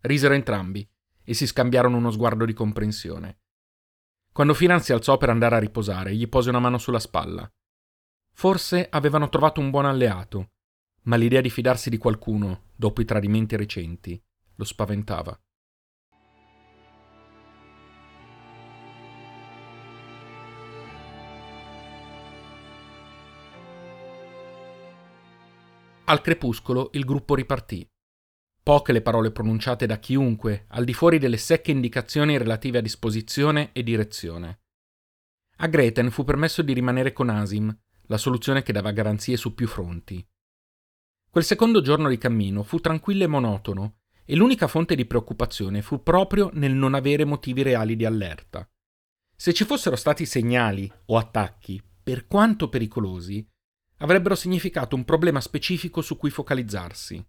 Risero 0.00 0.34
entrambi 0.34 0.86
e 1.22 1.32
si 1.32 1.46
scambiarono 1.46 1.96
uno 1.96 2.10
sguardo 2.10 2.44
di 2.44 2.52
comprensione. 2.52 3.40
Quando 4.32 4.52
Finan 4.52 4.82
si 4.82 4.92
alzò 4.92 5.16
per 5.16 5.30
andare 5.30 5.54
a 5.54 5.60
riposare, 5.60 6.14
gli 6.14 6.28
pose 6.28 6.48
una 6.50 6.58
mano 6.58 6.76
sulla 6.76 6.98
spalla. 6.98 7.50
Forse 8.32 8.88
avevano 8.90 9.28
trovato 9.28 9.60
un 9.60 9.70
buon 9.70 9.86
alleato, 9.86 10.53
ma 11.04 11.16
l'idea 11.16 11.40
di 11.40 11.50
fidarsi 11.50 11.90
di 11.90 11.98
qualcuno, 11.98 12.70
dopo 12.74 13.00
i 13.00 13.04
tradimenti 13.04 13.56
recenti, 13.56 14.20
lo 14.56 14.64
spaventava. 14.64 15.38
Al 26.06 26.20
crepuscolo 26.20 26.90
il 26.92 27.04
gruppo 27.04 27.34
ripartì. 27.34 27.88
Poche 28.62 28.92
le 28.92 29.00
parole 29.00 29.30
pronunciate 29.30 29.86
da 29.86 29.98
chiunque, 29.98 30.66
al 30.68 30.84
di 30.84 30.92
fuori 30.92 31.18
delle 31.18 31.38
secche 31.38 31.70
indicazioni 31.70 32.36
relative 32.36 32.78
a 32.78 32.82
disposizione 32.82 33.72
e 33.72 33.82
direzione. 33.82 34.60
A 35.56 35.66
Greten 35.66 36.10
fu 36.10 36.24
permesso 36.24 36.62
di 36.62 36.72
rimanere 36.72 37.12
con 37.12 37.30
Asim, 37.30 37.74
la 38.06 38.18
soluzione 38.18 38.62
che 38.62 38.72
dava 38.72 38.90
garanzie 38.90 39.36
su 39.36 39.54
più 39.54 39.66
fronti. 39.66 40.26
Quel 41.34 41.44
secondo 41.44 41.80
giorno 41.80 42.08
di 42.08 42.16
cammino 42.16 42.62
fu 42.62 42.78
tranquillo 42.78 43.24
e 43.24 43.26
monotono, 43.26 43.96
e 44.24 44.36
l'unica 44.36 44.68
fonte 44.68 44.94
di 44.94 45.04
preoccupazione 45.04 45.82
fu 45.82 46.00
proprio 46.00 46.48
nel 46.52 46.72
non 46.72 46.94
avere 46.94 47.24
motivi 47.24 47.62
reali 47.62 47.96
di 47.96 48.04
allerta. 48.04 48.64
Se 49.34 49.52
ci 49.52 49.64
fossero 49.64 49.96
stati 49.96 50.26
segnali 50.26 50.88
o 51.06 51.16
attacchi, 51.16 51.82
per 52.04 52.28
quanto 52.28 52.68
pericolosi, 52.68 53.44
avrebbero 53.96 54.36
significato 54.36 54.94
un 54.94 55.04
problema 55.04 55.40
specifico 55.40 56.02
su 56.02 56.16
cui 56.16 56.30
focalizzarsi. 56.30 57.26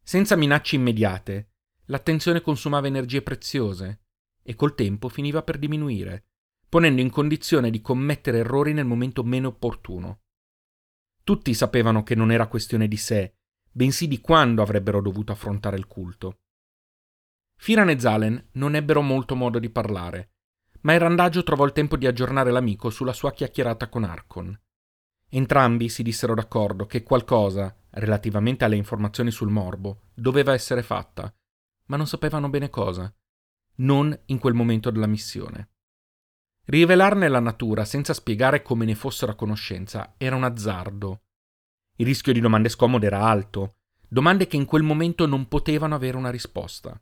Senza 0.00 0.36
minacce 0.36 0.76
immediate, 0.76 1.54
l'attenzione 1.86 2.40
consumava 2.40 2.86
energie 2.86 3.22
preziose 3.22 4.02
e 4.40 4.54
col 4.54 4.76
tempo 4.76 5.08
finiva 5.08 5.42
per 5.42 5.58
diminuire, 5.58 6.26
ponendo 6.68 7.00
in 7.00 7.10
condizione 7.10 7.70
di 7.70 7.80
commettere 7.80 8.38
errori 8.38 8.72
nel 8.72 8.86
momento 8.86 9.24
meno 9.24 9.48
opportuno. 9.48 10.20
Tutti 11.30 11.54
sapevano 11.54 12.02
che 12.02 12.16
non 12.16 12.32
era 12.32 12.48
questione 12.48 12.88
di 12.88 12.96
sé, 12.96 13.36
bensì 13.70 14.08
di 14.08 14.20
quando 14.20 14.62
avrebbero 14.62 15.00
dovuto 15.00 15.30
affrontare 15.30 15.76
il 15.76 15.86
culto. 15.86 16.40
Firan 17.54 17.88
e 17.88 18.00
Zalen 18.00 18.48
non 18.54 18.74
ebbero 18.74 19.00
molto 19.00 19.36
modo 19.36 19.60
di 19.60 19.70
parlare, 19.70 20.32
ma 20.80 20.92
il 20.92 20.98
randaggio 20.98 21.44
trovò 21.44 21.64
il 21.66 21.70
tempo 21.70 21.96
di 21.96 22.08
aggiornare 22.08 22.50
l'amico 22.50 22.90
sulla 22.90 23.12
sua 23.12 23.30
chiacchierata 23.30 23.88
con 23.88 24.02
Arcon. 24.02 24.60
Entrambi 25.28 25.88
si 25.88 26.02
dissero 26.02 26.34
d'accordo 26.34 26.86
che 26.86 27.04
qualcosa, 27.04 27.80
relativamente 27.90 28.64
alle 28.64 28.74
informazioni 28.74 29.30
sul 29.30 29.50
morbo, 29.50 30.08
doveva 30.12 30.52
essere 30.52 30.82
fatta, 30.82 31.32
ma 31.84 31.96
non 31.96 32.08
sapevano 32.08 32.50
bene 32.50 32.70
cosa. 32.70 33.08
Non 33.76 34.20
in 34.26 34.40
quel 34.40 34.54
momento 34.54 34.90
della 34.90 35.06
missione. 35.06 35.68
Rivelarne 36.70 37.26
la 37.26 37.40
natura 37.40 37.84
senza 37.84 38.14
spiegare 38.14 38.62
come 38.62 38.84
ne 38.84 38.94
fossero 38.94 39.32
a 39.32 39.34
conoscenza 39.34 40.14
era 40.16 40.36
un 40.36 40.44
azzardo. 40.44 41.22
Il 41.96 42.06
rischio 42.06 42.32
di 42.32 42.38
domande 42.38 42.68
scomode 42.68 43.06
era 43.06 43.24
alto, 43.24 43.78
domande 44.06 44.46
che 44.46 44.54
in 44.54 44.66
quel 44.66 44.84
momento 44.84 45.26
non 45.26 45.48
potevano 45.48 45.96
avere 45.96 46.16
una 46.16 46.30
risposta. 46.30 46.96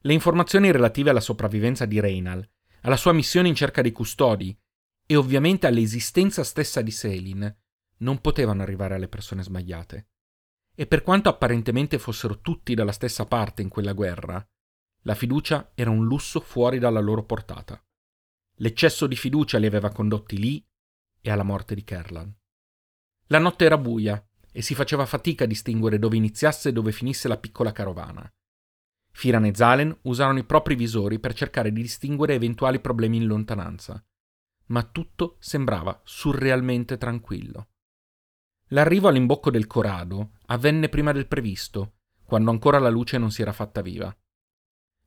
Le 0.00 0.12
informazioni 0.12 0.72
relative 0.72 1.10
alla 1.10 1.20
sopravvivenza 1.20 1.86
di 1.86 2.00
Reynal, 2.00 2.44
alla 2.80 2.96
sua 2.96 3.12
missione 3.12 3.46
in 3.46 3.54
cerca 3.54 3.82
dei 3.82 3.92
custodi 3.92 4.58
e 5.06 5.14
ovviamente 5.14 5.68
all'esistenza 5.68 6.42
stessa 6.42 6.82
di 6.82 6.90
Selin 6.90 7.56
non 7.98 8.20
potevano 8.20 8.62
arrivare 8.62 8.96
alle 8.96 9.06
persone 9.06 9.44
sbagliate. 9.44 10.08
E 10.74 10.88
per 10.88 11.02
quanto 11.02 11.28
apparentemente 11.28 12.00
fossero 12.00 12.40
tutti 12.40 12.74
dalla 12.74 12.90
stessa 12.90 13.26
parte 13.26 13.62
in 13.62 13.68
quella 13.68 13.92
guerra, 13.92 14.44
la 15.02 15.14
fiducia 15.14 15.70
era 15.76 15.90
un 15.90 16.04
lusso 16.04 16.40
fuori 16.40 16.80
dalla 16.80 16.98
loro 16.98 17.22
portata. 17.22 17.80
L'eccesso 18.56 19.06
di 19.06 19.16
fiducia 19.16 19.58
li 19.58 19.66
aveva 19.66 19.90
condotti 19.90 20.38
lì 20.38 20.64
e 21.20 21.30
alla 21.30 21.42
morte 21.42 21.74
di 21.74 21.84
Kerlan. 21.84 22.34
La 23.28 23.38
notte 23.38 23.64
era 23.64 23.78
buia 23.78 24.24
e 24.52 24.62
si 24.62 24.74
faceva 24.74 25.06
fatica 25.06 25.44
a 25.44 25.48
distinguere 25.48 25.98
dove 25.98 26.16
iniziasse 26.16 26.70
e 26.70 26.72
dove 26.72 26.92
finisse 26.92 27.28
la 27.28 27.38
piccola 27.38 27.72
carovana. 27.72 28.30
Firan 29.10 29.44
e 29.46 29.54
Zalen 29.54 29.98
usarono 30.02 30.38
i 30.38 30.44
propri 30.44 30.74
visori 30.74 31.18
per 31.18 31.34
cercare 31.34 31.72
di 31.72 31.82
distinguere 31.82 32.34
eventuali 32.34 32.80
problemi 32.80 33.16
in 33.16 33.26
lontananza 33.26 34.02
ma 34.66 34.82
tutto 34.82 35.36
sembrava 35.38 36.00
surrealmente 36.04 36.96
tranquillo. 36.96 37.68
L'arrivo 38.70 39.08
all'imbocco 39.08 39.50
del 39.50 39.66
Corado 39.66 40.32
avvenne 40.46 40.88
prima 40.88 41.12
del 41.12 41.28
previsto, 41.28 41.98
quando 42.24 42.50
ancora 42.50 42.78
la 42.78 42.88
luce 42.88 43.18
non 43.18 43.30
si 43.30 43.42
era 43.42 43.52
fatta 43.52 43.80
viva. 43.80 44.14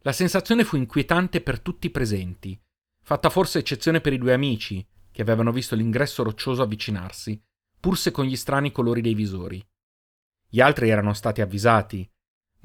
La 0.03 0.13
sensazione 0.13 0.63
fu 0.63 0.77
inquietante 0.77 1.41
per 1.41 1.59
tutti 1.59 1.87
i 1.87 1.91
presenti, 1.91 2.59
fatta 3.09 3.31
forse 3.31 3.57
eccezione 3.57 4.01
per 4.01 4.13
i 4.13 4.19
due 4.19 4.33
amici, 4.33 4.87
che 5.11 5.23
avevano 5.23 5.51
visto 5.51 5.73
l'ingresso 5.73 6.21
roccioso 6.21 6.61
avvicinarsi, 6.61 7.43
pur 7.79 7.97
se 7.97 8.11
con 8.11 8.23
gli 8.23 8.35
strani 8.35 8.71
colori 8.71 9.01
dei 9.01 9.15
visori. 9.15 9.67
Gli 10.47 10.61
altri 10.61 10.89
erano 10.89 11.13
stati 11.13 11.41
avvisati, 11.41 12.07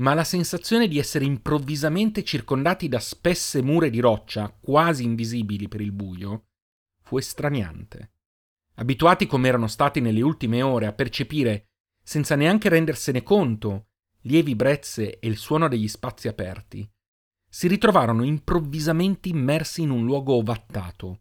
ma 0.00 0.12
la 0.12 0.22
sensazione 0.22 0.86
di 0.86 0.98
essere 0.98 1.24
improvvisamente 1.24 2.22
circondati 2.24 2.88
da 2.88 3.00
spesse 3.00 3.62
mura 3.62 3.88
di 3.88 4.00
roccia, 4.00 4.54
quasi 4.60 5.04
invisibili 5.04 5.66
per 5.66 5.80
il 5.80 5.92
buio, 5.92 6.48
fu 7.00 7.16
estraniante. 7.16 8.12
Abituati 8.74 9.26
come 9.26 9.48
erano 9.48 9.66
stati 9.66 10.00
nelle 10.00 10.20
ultime 10.20 10.60
ore 10.60 10.84
a 10.84 10.92
percepire, 10.92 11.70
senza 12.02 12.34
neanche 12.34 12.68
rendersene 12.68 13.22
conto, 13.22 13.86
lievi 14.24 14.54
brezze 14.54 15.18
e 15.20 15.26
il 15.26 15.38
suono 15.38 15.68
degli 15.68 15.88
spazi 15.88 16.28
aperti, 16.28 16.86
si 17.54 17.68
ritrovarono 17.68 18.24
improvvisamente 18.24 19.28
immersi 19.28 19.82
in 19.82 19.90
un 19.90 20.04
luogo 20.04 20.34
ovattato, 20.34 21.20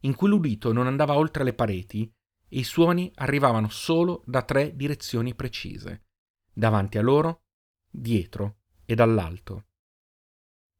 in 0.00 0.14
cui 0.14 0.30
l'udito 0.30 0.72
non 0.72 0.86
andava 0.86 1.18
oltre 1.18 1.44
le 1.44 1.52
pareti 1.52 2.10
e 2.48 2.60
i 2.60 2.64
suoni 2.64 3.12
arrivavano 3.16 3.68
solo 3.68 4.22
da 4.24 4.40
tre 4.40 4.74
direzioni 4.74 5.34
precise, 5.34 6.06
davanti 6.50 6.96
a 6.96 7.02
loro, 7.02 7.42
dietro 7.90 8.60
e 8.86 8.94
dall'alto. 8.94 9.66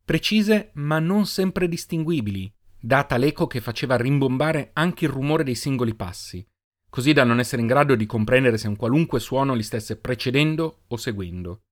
Precise 0.03 0.71
ma 0.76 0.99
non 0.99 1.26
sempre 1.26 1.69
distinguibili, 1.69 2.50
data 2.81 3.19
l'eco 3.19 3.47
che 3.47 3.61
faceva 3.61 3.99
rimbombare 3.99 4.71
anche 4.73 5.05
il 5.05 5.11
rumore 5.11 5.45
dei 5.45 5.57
singoli 5.57 5.95
passi, 5.95 6.43
così 6.88 7.12
da 7.12 7.23
non 7.23 7.38
essere 7.38 7.61
in 7.61 7.69
grado 7.69 7.97
di 7.97 8.07
comprendere 8.07 8.57
se 8.57 8.67
un 8.67 8.76
qualunque 8.76 9.21
suono 9.21 9.53
li 9.53 9.62
stesse 9.62 9.99
precedendo 9.99 10.85
o 10.88 10.97
seguendo. 10.97 11.65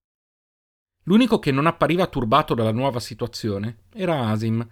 L'unico 1.05 1.39
che 1.39 1.51
non 1.51 1.67
appariva 1.67 2.07
turbato 2.07 2.55
dalla 2.55 2.73
nuova 2.73 3.01
situazione 3.01 3.85
era 3.93 4.29
Asim, 4.29 4.67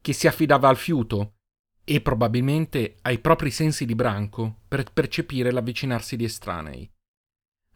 che 0.00 0.12
si 0.12 0.26
affidava 0.26 0.68
al 0.68 0.76
fiuto 0.76 1.36
e 1.84 2.00
probabilmente 2.00 2.96
ai 3.02 3.18
propri 3.18 3.50
sensi 3.50 3.86
di 3.86 3.94
branco 3.94 4.60
per 4.68 4.92
percepire 4.92 5.50
l'avvicinarsi 5.50 6.16
di 6.16 6.24
estranei. 6.24 6.90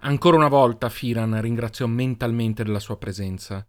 Ancora 0.01 0.37
una 0.37 0.49
volta 0.49 0.91
Firan 0.91 1.41
ringraziò 1.41 1.87
mentalmente 1.87 2.63
della 2.63 2.81
sua 2.81 2.99
presenza. 2.99 3.67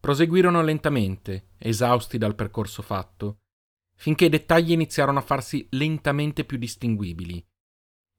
Proseguirono 0.00 0.62
lentamente, 0.62 1.50
esausti 1.58 2.18
dal 2.18 2.34
percorso 2.34 2.82
fatto, 2.82 3.38
finché 3.94 4.26
i 4.26 4.30
dettagli 4.30 4.72
iniziarono 4.72 5.18
a 5.20 5.22
farsi 5.22 5.66
lentamente 5.70 6.44
più 6.44 6.58
distinguibili. 6.58 7.44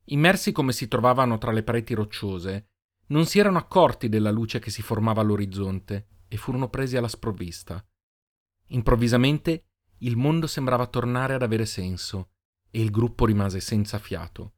Immersi 0.05 0.51
come 0.51 0.71
si 0.71 0.88
trovavano 0.88 1.38
tra 1.38 1.51
le 1.51 1.63
pareti 1.63 1.93
rocciose, 1.93 2.68
non 3.09 3.25
si 3.25 3.39
erano 3.39 3.57
accorti 3.57 4.09
della 4.09 4.31
luce 4.31 4.59
che 4.59 4.71
si 4.71 4.81
formava 4.81 5.21
all'orizzonte 5.21 6.07
e 6.27 6.37
furono 6.37 6.69
presi 6.69 6.97
alla 6.97 7.07
sprovvista. 7.07 7.83
Improvvisamente 8.67 9.65
il 9.99 10.15
mondo 10.15 10.47
sembrava 10.47 10.87
tornare 10.87 11.33
ad 11.33 11.41
avere 11.41 11.65
senso 11.65 12.31
e 12.71 12.81
il 12.81 12.91
gruppo 12.91 13.25
rimase 13.25 13.59
senza 13.59 13.97
fiato. 13.97 14.53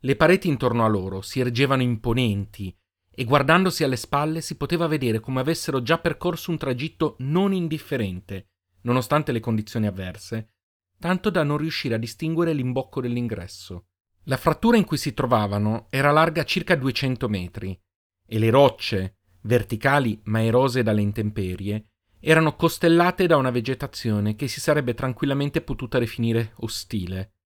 Le 0.00 0.16
pareti 0.16 0.48
intorno 0.48 0.84
a 0.84 0.88
loro 0.88 1.20
si 1.20 1.40
ergevano 1.40 1.82
imponenti 1.82 2.74
e 3.10 3.24
guardandosi 3.24 3.82
alle 3.84 3.96
spalle 3.96 4.40
si 4.40 4.56
poteva 4.56 4.86
vedere 4.86 5.20
come 5.20 5.40
avessero 5.40 5.82
già 5.82 5.98
percorso 5.98 6.50
un 6.50 6.56
tragitto 6.58 7.16
non 7.18 7.52
indifferente, 7.52 8.50
nonostante 8.82 9.32
le 9.32 9.40
condizioni 9.40 9.86
avverse, 9.86 10.52
tanto 10.98 11.28
da 11.28 11.42
non 11.42 11.58
riuscire 11.58 11.96
a 11.96 11.98
distinguere 11.98 12.52
l'imbocco 12.52 13.00
dell'ingresso. 13.00 13.87
La 14.28 14.36
frattura 14.36 14.76
in 14.76 14.84
cui 14.84 14.98
si 14.98 15.14
trovavano 15.14 15.86
era 15.88 16.10
larga 16.10 16.44
circa 16.44 16.74
200 16.76 17.28
metri 17.30 17.78
e 18.26 18.38
le 18.38 18.50
rocce, 18.50 19.20
verticali 19.42 20.20
ma 20.24 20.42
erose 20.42 20.82
dalle 20.82 21.00
intemperie, 21.00 21.86
erano 22.20 22.54
costellate 22.54 23.26
da 23.26 23.38
una 23.38 23.48
vegetazione 23.48 24.36
che 24.36 24.46
si 24.46 24.60
sarebbe 24.60 24.92
tranquillamente 24.92 25.62
potuta 25.62 25.98
definire 25.98 26.52
ostile. 26.56 27.36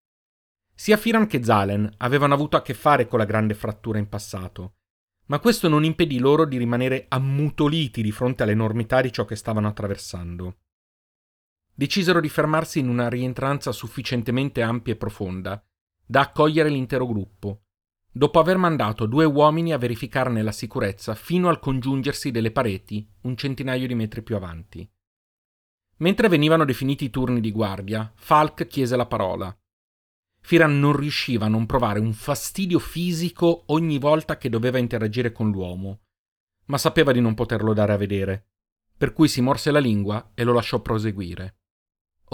Sia 0.75 0.97
Firan 0.97 1.29
che 1.29 1.45
Zalen 1.45 1.89
avevano 1.99 2.35
avuto 2.35 2.57
a 2.57 2.63
che 2.63 2.75
fare 2.75 3.07
con 3.07 3.21
la 3.21 3.27
grande 3.27 3.55
frattura 3.55 3.99
in 3.99 4.09
passato, 4.09 4.79
ma 5.27 5.39
questo 5.39 5.69
non 5.69 5.85
impedì 5.85 6.19
loro 6.19 6.45
di 6.45 6.57
rimanere 6.57 7.05
ammutoliti 7.09 8.03
di 8.03 8.11
fronte 8.11 8.43
all'enormità 8.43 9.01
di 9.01 9.13
ciò 9.13 9.25
che 9.25 9.37
stavano 9.37 9.69
attraversando. 9.69 10.57
Decisero 11.73 12.21
di 12.21 12.29
fermarsi 12.29 12.81
in 12.81 12.89
una 12.89 13.09
rientranza 13.09 13.71
sufficientemente 13.71 14.63
ampia 14.63 14.95
e 14.95 14.97
profonda 14.97 15.65
da 16.05 16.21
accogliere 16.21 16.69
l'intero 16.69 17.07
gruppo, 17.07 17.63
dopo 18.13 18.39
aver 18.39 18.59
mandato 18.59 19.07
due 19.07 19.25
uomini 19.25 19.73
a 19.73 19.79
verificarne 19.79 20.43
la 20.43 20.53
sicurezza 20.53 21.15
fino 21.15 21.49
al 21.49 21.59
congiungersi 21.59 22.31
delle 22.31 22.51
pareti 22.51 23.09
un 23.23 23.37
centinaio 23.37 23.87
di 23.87 23.95
metri 23.95 24.23
più 24.23 24.37
avanti. 24.37 24.89
Mentre 25.97 26.29
venivano 26.29 26.65
definiti 26.65 27.05
i 27.05 27.11
turni 27.11 27.41
di 27.41 27.53
guardia, 27.53 28.13
Falk 28.15 28.67
chiese 28.67 28.97
la 28.97 29.07
parola. 29.07 29.57
Firan 30.41 30.79
non 30.79 30.97
riusciva 30.97 31.47
a 31.47 31.49
non 31.49 31.67
provare 31.67 32.01
un 32.01 32.13
fastidio 32.13 32.81
fisico 32.81 33.65
ogni 33.67 33.99
volta 33.99 34.37
che 34.37 34.49
doveva 34.49 34.79
interagire 34.79 35.31
con 35.31 35.51
l'uomo, 35.51 36.01
ma 36.67 36.79
sapeva 36.79 37.13
di 37.13 37.21
non 37.21 37.35
poterlo 37.35 37.73
dare 37.73 37.93
a 37.93 37.97
vedere, 37.97 38.49
per 38.97 39.13
cui 39.13 39.29
si 39.29 39.41
morse 39.41 39.71
la 39.71 39.79
lingua 39.79 40.33
e 40.35 40.43
lo 40.43 40.53
lasciò 40.53 40.81
proseguire. 40.81 41.62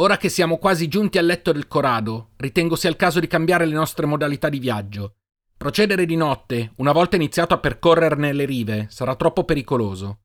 Ora 0.01 0.17
che 0.17 0.29
siamo 0.29 0.59
quasi 0.59 0.87
giunti 0.87 1.19
al 1.19 1.27
letto 1.27 1.51
del 1.51 1.67
Corado, 1.67 2.31
ritengo 2.37 2.77
sia 2.77 2.89
il 2.89 2.95
caso 2.95 3.19
di 3.19 3.27
cambiare 3.27 3.67
le 3.67 3.75
nostre 3.75 4.07
modalità 4.07 4.49
di 4.49 4.61
viaggio. 4.61 5.17
Procedere 5.57 6.07
di 6.07 6.15
notte, 6.15 6.73
una 6.77 6.93
volta 6.93 7.17
iniziato 7.17 7.53
a 7.53 7.59
percorrerne 7.59 8.33
le 8.33 8.45
rive, 8.45 8.87
sarà 8.91 9.17
troppo 9.17 9.43
pericoloso. 9.43 10.21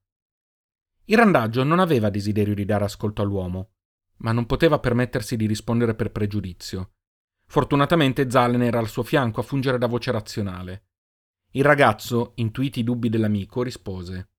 Il 1.05 1.17
randaggio 1.17 1.63
non 1.63 1.79
aveva 1.79 2.11
desiderio 2.11 2.53
di 2.53 2.65
dare 2.65 2.83
ascolto 2.83 3.23
all'uomo, 3.23 3.71
ma 4.17 4.31
non 4.31 4.45
poteva 4.45 4.77
permettersi 4.77 5.35
di 5.35 5.47
rispondere 5.47 5.95
per 5.95 6.11
pregiudizio. 6.11 6.91
Fortunatamente 7.47 8.29
Zalen 8.29 8.61
era 8.61 8.77
al 8.77 8.87
suo 8.87 9.01
fianco 9.01 9.39
a 9.39 9.43
fungere 9.43 9.79
da 9.79 9.87
voce 9.87 10.11
razionale. 10.11 10.85
Il 11.53 11.63
ragazzo, 11.63 12.33
intuiti 12.35 12.81
i 12.81 12.83
dubbi 12.83 13.09
dell'amico, 13.09 13.63
rispose 13.63 14.29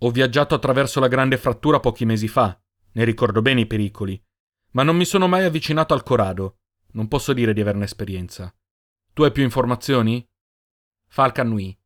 Ho 0.00 0.10
viaggiato 0.10 0.54
attraverso 0.54 1.00
la 1.00 1.08
grande 1.08 1.38
frattura 1.38 1.80
pochi 1.80 2.04
mesi 2.04 2.28
fa, 2.28 2.60
ne 2.92 3.04
ricordo 3.04 3.40
bene 3.40 3.62
i 3.62 3.66
pericoli, 3.66 4.22
ma 4.74 4.82
non 4.82 4.96
mi 4.96 5.04
sono 5.04 5.26
mai 5.28 5.44
avvicinato 5.44 5.94
al 5.94 6.02
Corado. 6.02 6.58
Non 6.92 7.08
posso 7.08 7.32
dire 7.32 7.52
di 7.52 7.60
averne 7.60 7.84
esperienza. 7.84 8.52
Tu 9.12 9.22
hai 9.22 9.32
più 9.32 9.42
informazioni? 9.42 10.24
Falk 11.08 11.38
annui. 11.38 11.76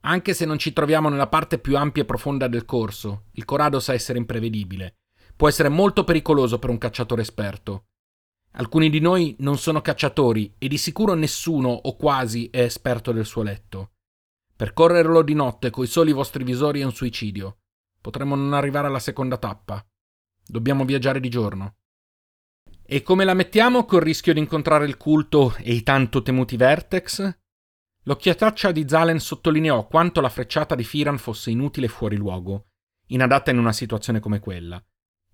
Anche 0.00 0.34
se 0.34 0.44
non 0.44 0.58
ci 0.58 0.72
troviamo 0.72 1.08
nella 1.08 1.28
parte 1.28 1.58
più 1.58 1.76
ampia 1.76 2.02
e 2.02 2.06
profonda 2.06 2.48
del 2.48 2.64
corso, 2.64 3.26
il 3.32 3.44
Corado 3.44 3.80
sa 3.80 3.94
essere 3.94 4.18
imprevedibile. 4.18 4.96
Può 5.34 5.48
essere 5.48 5.68
molto 5.68 6.04
pericoloso 6.04 6.58
per 6.58 6.70
un 6.70 6.78
cacciatore 6.78 7.22
esperto. 7.22 7.86
Alcuni 8.52 8.90
di 8.90 9.00
noi 9.00 9.34
non 9.38 9.56
sono 9.56 9.80
cacciatori 9.80 10.54
e 10.58 10.68
di 10.68 10.76
sicuro 10.76 11.14
nessuno 11.14 11.70
o 11.70 11.96
quasi 11.96 12.48
è 12.50 12.60
esperto 12.60 13.12
del 13.12 13.24
suo 13.24 13.42
letto. 13.42 13.92
Percorrerlo 14.54 15.22
di 15.22 15.32
notte 15.32 15.70
coi 15.70 15.86
soli 15.86 16.12
vostri 16.12 16.44
visori 16.44 16.80
è 16.80 16.84
un 16.84 16.92
suicidio. 16.92 17.60
Potremmo 18.00 18.34
non 18.34 18.52
arrivare 18.52 18.88
alla 18.88 18.98
seconda 18.98 19.38
tappa. 19.38 19.82
Dobbiamo 20.44 20.84
viaggiare 20.84 21.20
di 21.20 21.30
giorno. 21.30 21.76
E 22.84 23.02
come 23.02 23.24
la 23.24 23.34
mettiamo 23.34 23.84
col 23.84 24.02
rischio 24.02 24.32
di 24.32 24.40
incontrare 24.40 24.84
il 24.84 24.96
culto 24.96 25.54
e 25.56 25.72
i 25.72 25.82
tanto 25.82 26.20
temuti 26.20 26.56
Vertex? 26.56 27.38
L'occhiataccia 28.02 28.72
di 28.72 28.88
Zalen 28.88 29.20
sottolineò 29.20 29.86
quanto 29.86 30.20
la 30.20 30.28
frecciata 30.28 30.74
di 30.74 30.82
Firan 30.82 31.16
fosse 31.16 31.50
inutile 31.50 31.86
e 31.86 31.88
fuori 31.88 32.16
luogo, 32.16 32.70
inadatta 33.06 33.52
in 33.52 33.58
una 33.58 33.72
situazione 33.72 34.18
come 34.18 34.40
quella, 34.40 34.84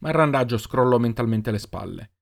ma 0.01 0.09
il 0.09 0.15
randaggio 0.15 0.59
scrollò 0.59 0.99
mentalmente 0.99 1.51
le 1.51 1.59
spalle. 1.59 2.13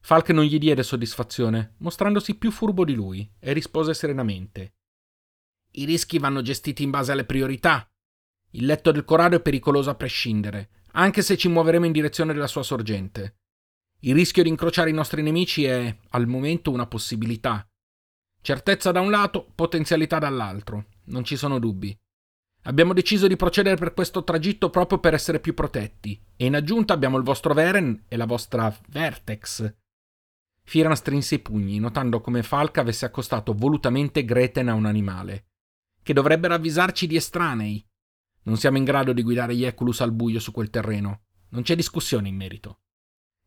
Falk 0.00 0.30
non 0.30 0.44
gli 0.44 0.58
diede 0.58 0.82
soddisfazione, 0.82 1.74
mostrandosi 1.78 2.36
più 2.36 2.50
furbo 2.50 2.84
di 2.84 2.94
lui, 2.94 3.30
e 3.38 3.52
rispose 3.52 3.92
serenamente. 3.92 4.76
I 5.72 5.84
rischi 5.84 6.18
vanno 6.18 6.40
gestiti 6.40 6.82
in 6.82 6.90
base 6.90 7.12
alle 7.12 7.24
priorità. 7.24 7.86
Il 8.52 8.64
letto 8.64 8.90
del 8.90 9.04
Corrado 9.04 9.36
è 9.36 9.42
pericoloso 9.42 9.90
a 9.90 9.94
prescindere, 9.94 10.70
anche 10.92 11.20
se 11.20 11.36
ci 11.36 11.48
muoveremo 11.48 11.84
in 11.84 11.92
direzione 11.92 12.32
della 12.32 12.46
sua 12.46 12.62
sorgente. 12.62 13.40
Il 14.06 14.14
rischio 14.14 14.44
di 14.44 14.48
incrociare 14.48 14.90
i 14.90 14.92
nostri 14.92 15.20
nemici 15.20 15.64
è, 15.64 15.94
al 16.10 16.28
momento, 16.28 16.70
una 16.70 16.86
possibilità. 16.86 17.68
Certezza 18.40 18.92
da 18.92 19.00
un 19.00 19.10
lato, 19.10 19.50
potenzialità 19.52 20.20
dall'altro. 20.20 20.86
Non 21.06 21.24
ci 21.24 21.34
sono 21.34 21.58
dubbi. 21.58 21.92
Abbiamo 22.62 22.92
deciso 22.92 23.26
di 23.26 23.34
procedere 23.34 23.74
per 23.74 23.94
questo 23.94 24.22
tragitto 24.22 24.70
proprio 24.70 25.00
per 25.00 25.14
essere 25.14 25.40
più 25.40 25.54
protetti. 25.54 26.20
E 26.36 26.46
in 26.46 26.54
aggiunta 26.54 26.94
abbiamo 26.94 27.16
il 27.16 27.24
vostro 27.24 27.52
Veren 27.52 28.04
e 28.06 28.16
la 28.16 28.26
vostra 28.26 28.72
Vertex. 28.90 29.74
Firan 30.62 30.94
strinse 30.94 31.34
i 31.34 31.40
pugni, 31.40 31.80
notando 31.80 32.20
come 32.20 32.44
Falca 32.44 32.82
avesse 32.82 33.06
accostato 33.06 33.54
volutamente 33.54 34.24
Greten 34.24 34.68
a 34.68 34.74
un 34.74 34.86
animale. 34.86 35.46
Che 36.00 36.12
dovrebbero 36.12 36.54
avvisarci 36.54 37.08
di 37.08 37.16
estranei. 37.16 37.84
Non 38.44 38.56
siamo 38.56 38.76
in 38.76 38.84
grado 38.84 39.12
di 39.12 39.24
guidare 39.24 39.56
gli 39.56 39.64
Eculus 39.64 40.00
al 40.00 40.12
buio 40.12 40.38
su 40.38 40.52
quel 40.52 40.70
terreno. 40.70 41.22
Non 41.48 41.62
c'è 41.62 41.74
discussione 41.74 42.28
in 42.28 42.36
merito. 42.36 42.82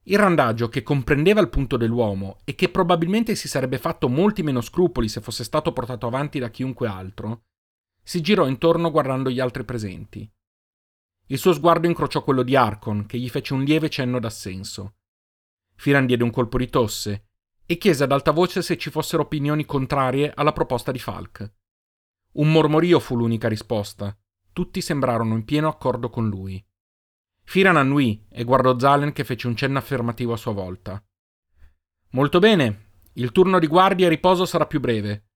Il 0.10 0.18
randaggio, 0.18 0.70
che 0.70 0.82
comprendeva 0.82 1.40
il 1.40 1.50
punto 1.50 1.78
dell'uomo 1.78 2.40
e 2.44 2.56
che 2.56 2.70
probabilmente 2.70 3.36
si 3.36 3.48
sarebbe 3.48 3.78
fatto 3.78 4.10
molti 4.10 4.42
meno 4.42 4.60
scrupoli 4.60 5.08
se 5.08 5.22
fosse 5.22 5.44
stato 5.44 5.72
portato 5.72 6.08
avanti 6.08 6.40
da 6.40 6.50
chiunque 6.50 6.88
altro, 6.88 7.44
si 8.02 8.20
girò 8.22 8.48
intorno 8.48 8.90
guardando 8.90 9.30
gli 9.30 9.40
altri 9.40 9.64
presenti. 9.64 10.28
Il 11.28 11.38
suo 11.38 11.54
sguardo 11.54 11.86
incrociò 11.86 12.24
quello 12.24 12.42
di 12.42 12.56
Arcon, 12.56 13.06
che 13.06 13.20
gli 13.20 13.30
fece 13.30 13.54
un 13.54 13.64
lieve 13.64 13.88
cenno 13.90 14.20
d'assenso. 14.20 14.96
Firan 15.76 16.08
diede 16.08 16.24
un 16.24 16.32
colpo 16.32 16.58
di 16.58 16.70
tosse 16.70 17.28
e 17.68 17.78
chiese 17.78 18.04
ad 18.04 18.12
alta 18.12 18.32
voce 18.32 18.64
se 18.64 18.78
ci 18.78 18.90
fossero 18.90 19.22
opinioni 19.22 19.64
contrarie 19.64 20.32
alla 20.34 20.54
proposta 20.54 20.92
di 20.92 20.98
Falk. 20.98 21.54
Un 22.32 22.52
mormorio 22.52 23.00
fu 23.00 23.16
l'unica 23.16 23.48
risposta. 23.48 24.18
Tutti 24.52 24.82
sembrarono 24.82 25.36
in 25.36 25.46
pieno 25.46 25.68
accordo 25.68 26.10
con 26.10 26.28
lui. 26.28 26.66
Firan 27.50 27.78
annui 27.78 28.28
e 28.30 28.44
guardò 28.44 28.78
Zalen 28.78 29.12
che 29.12 29.24
fece 29.24 29.48
un 29.48 29.56
cenno 29.56 29.80
affermativo 29.80 30.34
a 30.34 30.38
sua 30.38 30.52
volta. 30.52 31.04
Molto 32.12 32.38
bene, 32.38 32.92
il 33.14 33.32
turno 33.32 33.58
di 33.58 33.66
guardia 33.66 34.06
e 34.06 34.10
riposo 34.10 34.46
sarà 34.46 34.68
più 34.68 34.80
breve. 34.80 35.30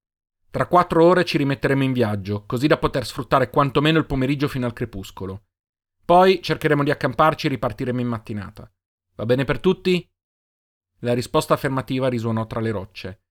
Tra 0.52 0.68
quattro 0.68 1.04
ore 1.06 1.26
ci 1.26 1.40
rimetteremo 1.40 1.82
in 1.82 1.92
viaggio, 1.92 2.46
così 2.46 2.68
da 2.68 2.78
poter 2.78 3.04
sfruttare 3.08 3.50
quantomeno 3.50 3.98
il 3.98 4.06
pomeriggio 4.06 4.48
fino 4.48 4.68
al 4.68 4.74
crepuscolo. 4.74 5.46
Poi 6.06 6.40
cercheremo 6.40 6.84
di 6.84 6.92
accamparci 6.92 7.48
e 7.48 7.50
ripartiremo 7.50 8.00
in 8.00 8.08
mattinata. 8.08 8.72
Va 9.16 9.26
bene 9.26 9.44
per 9.44 9.60
tutti? 9.60 10.08
La 11.00 11.16
risposta 11.16 11.56
affermativa 11.56 12.10
risuonò 12.10 12.46
tra 12.46 12.60
le 12.60 12.70
rocce. 12.70 13.22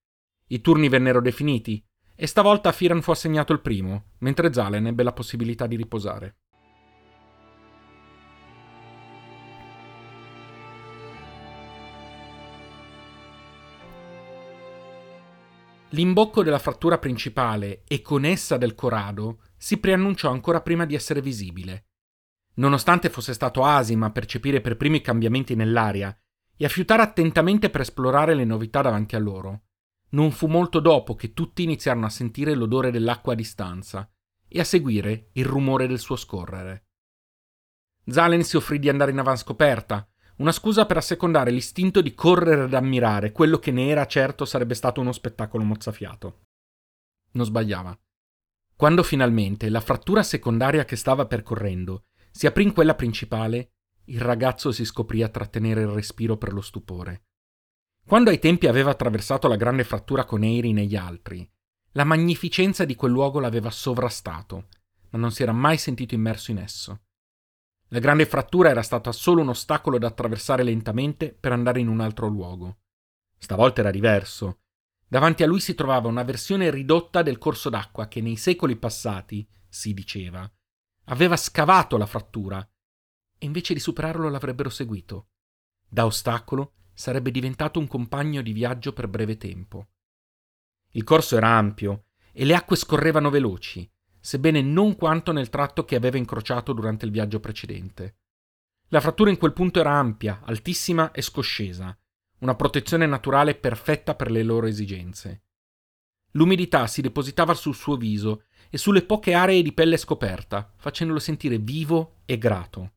I 0.48 0.60
turni 0.60 0.88
vennero 0.88 1.20
definiti, 1.20 1.80
e 2.16 2.26
stavolta 2.26 2.72
Firan 2.72 3.00
fu 3.00 3.12
assegnato 3.12 3.52
il 3.52 3.60
primo, 3.60 4.06
mentre 4.18 4.52
Zalen 4.52 4.88
ebbe 4.88 5.04
la 5.04 5.12
possibilità 5.12 5.68
di 5.68 5.76
riposare. 5.76 6.38
L'imbocco 15.92 16.42
della 16.42 16.58
frattura 16.58 16.98
principale 16.98 17.82
e 17.86 18.00
con 18.00 18.24
essa 18.24 18.56
del 18.56 18.74
corado 18.74 19.42
si 19.58 19.78
preannunciò 19.78 20.30
ancora 20.30 20.62
prima 20.62 20.86
di 20.86 20.94
essere 20.94 21.20
visibile. 21.20 21.88
Nonostante 22.54 23.10
fosse 23.10 23.34
stato 23.34 23.62
Asim 23.62 24.02
a 24.02 24.10
percepire 24.10 24.62
per 24.62 24.76
primi 24.76 24.98
i 24.98 25.02
cambiamenti 25.02 25.54
nell'aria 25.54 26.16
e 26.56 26.64
a 26.64 26.68
fiutare 26.68 27.02
attentamente 27.02 27.68
per 27.68 27.82
esplorare 27.82 28.34
le 28.34 28.44
novità 28.44 28.80
davanti 28.80 29.16
a 29.16 29.18
loro, 29.18 29.64
non 30.10 30.30
fu 30.30 30.46
molto 30.46 30.80
dopo 30.80 31.14
che 31.14 31.34
tutti 31.34 31.62
iniziarono 31.62 32.06
a 32.06 32.10
sentire 32.10 32.54
l'odore 32.54 32.90
dell'acqua 32.90 33.34
a 33.34 33.36
distanza 33.36 34.10
e 34.48 34.60
a 34.60 34.64
seguire 34.64 35.28
il 35.32 35.44
rumore 35.44 35.86
del 35.86 35.98
suo 35.98 36.16
scorrere. 36.16 36.86
Zalen 38.06 38.42
si 38.42 38.56
offrì 38.56 38.78
di 38.78 38.88
andare 38.88 39.10
in 39.10 39.18
avanscoperta, 39.18 40.10
una 40.36 40.52
scusa 40.52 40.86
per 40.86 40.96
assecondare 40.96 41.50
l'istinto 41.50 42.00
di 42.00 42.14
correre 42.14 42.62
ad 42.62 42.74
ammirare 42.74 43.32
quello 43.32 43.58
che 43.58 43.70
ne 43.70 43.88
era 43.88 44.06
certo 44.06 44.44
sarebbe 44.44 44.74
stato 44.74 45.00
uno 45.00 45.12
spettacolo 45.12 45.64
mozzafiato. 45.64 46.46
Non 47.32 47.46
sbagliava. 47.46 47.98
Quando 48.74 49.02
finalmente 49.02 49.68
la 49.68 49.80
frattura 49.80 50.22
secondaria 50.22 50.84
che 50.84 50.96
stava 50.96 51.26
percorrendo 51.26 52.06
si 52.30 52.46
aprì 52.46 52.64
in 52.64 52.72
quella 52.72 52.94
principale, 52.94 53.72
il 54.06 54.20
ragazzo 54.20 54.72
si 54.72 54.84
scoprì 54.84 55.22
a 55.22 55.28
trattenere 55.28 55.82
il 55.82 55.88
respiro 55.88 56.36
per 56.36 56.52
lo 56.52 56.60
stupore. 56.60 57.26
Quando 58.04 58.30
ai 58.30 58.38
tempi 58.38 58.66
aveva 58.66 58.90
attraversato 58.90 59.46
la 59.46 59.56
grande 59.56 59.84
frattura 59.84 60.24
con 60.24 60.42
Eiri 60.42 60.72
negli 60.72 60.96
altri, 60.96 61.48
la 61.92 62.04
magnificenza 62.04 62.84
di 62.84 62.96
quel 62.96 63.12
luogo 63.12 63.38
l'aveva 63.38 63.70
sovrastato, 63.70 64.68
ma 65.10 65.18
non 65.18 65.30
si 65.30 65.42
era 65.42 65.52
mai 65.52 65.76
sentito 65.78 66.14
immerso 66.14 66.50
in 66.50 66.58
esso. 66.58 67.02
La 67.92 67.98
grande 67.98 68.24
frattura 68.24 68.70
era 68.70 68.80
stata 68.80 69.12
solo 69.12 69.42
un 69.42 69.50
ostacolo 69.50 69.98
da 69.98 70.06
attraversare 70.06 70.62
lentamente 70.62 71.30
per 71.30 71.52
andare 71.52 71.78
in 71.78 71.88
un 71.88 72.00
altro 72.00 72.26
luogo. 72.26 72.78
Stavolta 73.36 73.82
era 73.82 73.90
diverso. 73.90 74.60
Davanti 75.06 75.42
a 75.42 75.46
lui 75.46 75.60
si 75.60 75.74
trovava 75.74 76.08
una 76.08 76.22
versione 76.22 76.70
ridotta 76.70 77.20
del 77.20 77.36
corso 77.36 77.68
d'acqua 77.68 78.08
che 78.08 78.22
nei 78.22 78.36
secoli 78.36 78.76
passati, 78.76 79.46
si 79.68 79.92
diceva, 79.92 80.50
aveva 81.06 81.36
scavato 81.36 81.98
la 81.98 82.06
frattura 82.06 82.66
e 83.36 83.44
invece 83.44 83.74
di 83.74 83.80
superarlo 83.80 84.30
l'avrebbero 84.30 84.70
seguito. 84.70 85.28
Da 85.86 86.06
ostacolo 86.06 86.76
sarebbe 86.94 87.30
diventato 87.30 87.78
un 87.78 87.88
compagno 87.88 88.40
di 88.40 88.52
viaggio 88.52 88.94
per 88.94 89.06
breve 89.06 89.36
tempo. 89.36 89.88
Il 90.92 91.04
corso 91.04 91.36
era 91.36 91.48
ampio 91.48 92.06
e 92.32 92.46
le 92.46 92.54
acque 92.54 92.76
scorrevano 92.76 93.28
veloci, 93.28 93.91
sebbene 94.22 94.62
non 94.62 94.94
quanto 94.94 95.32
nel 95.32 95.50
tratto 95.50 95.84
che 95.84 95.96
aveva 95.96 96.16
incrociato 96.16 96.72
durante 96.72 97.04
il 97.04 97.10
viaggio 97.10 97.40
precedente. 97.40 98.18
La 98.88 99.00
frattura 99.00 99.30
in 99.30 99.36
quel 99.36 99.52
punto 99.52 99.80
era 99.80 99.90
ampia, 99.90 100.42
altissima 100.44 101.10
e 101.10 101.22
scoscesa, 101.22 101.96
una 102.38 102.54
protezione 102.54 103.06
naturale 103.06 103.56
perfetta 103.56 104.14
per 104.14 104.30
le 104.30 104.44
loro 104.44 104.68
esigenze. 104.68 105.42
L'umidità 106.32 106.86
si 106.86 107.02
depositava 107.02 107.52
sul 107.52 107.74
suo 107.74 107.96
viso 107.96 108.44
e 108.70 108.78
sulle 108.78 109.02
poche 109.02 109.34
aree 109.34 109.60
di 109.60 109.72
pelle 109.72 109.96
scoperta, 109.96 110.72
facendolo 110.76 111.18
sentire 111.18 111.58
vivo 111.58 112.20
e 112.24 112.38
grato. 112.38 112.92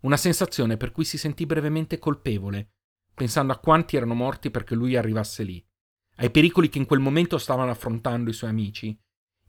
Una 0.00 0.18
sensazione 0.18 0.76
per 0.76 0.92
cui 0.92 1.04
si 1.04 1.16
sentì 1.16 1.46
brevemente 1.46 1.98
colpevole, 1.98 2.72
pensando 3.14 3.54
a 3.54 3.58
quanti 3.58 3.96
erano 3.96 4.14
morti 4.14 4.50
perché 4.50 4.74
lui 4.74 4.96
arrivasse 4.96 5.42
lì, 5.44 5.64
ai 6.16 6.30
pericoli 6.30 6.68
che 6.68 6.78
in 6.78 6.84
quel 6.84 7.00
momento 7.00 7.38
stavano 7.38 7.70
affrontando 7.70 8.28
i 8.28 8.34
suoi 8.34 8.50
amici 8.50 8.96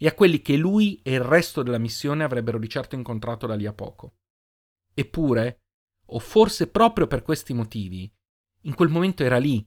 e 0.01 0.07
a 0.07 0.13
quelli 0.13 0.41
che 0.41 0.55
lui 0.55 1.01
e 1.03 1.13
il 1.13 1.19
resto 1.19 1.61
della 1.61 1.77
missione 1.77 2.23
avrebbero 2.23 2.57
di 2.57 2.69
certo 2.69 2.95
incontrato 2.95 3.45
da 3.45 3.55
lì 3.55 3.65
a 3.65 3.73
poco. 3.73 4.15
Eppure, 4.93 5.63
o 6.11 6.19
forse 6.19 6.69
proprio 6.69 7.05
per 7.05 7.21
questi 7.21 7.53
motivi, 7.53 8.09
in 8.61 8.75
quel 8.75 8.87
momento 8.87 9.23
era 9.23 9.37
lì, 9.37 9.63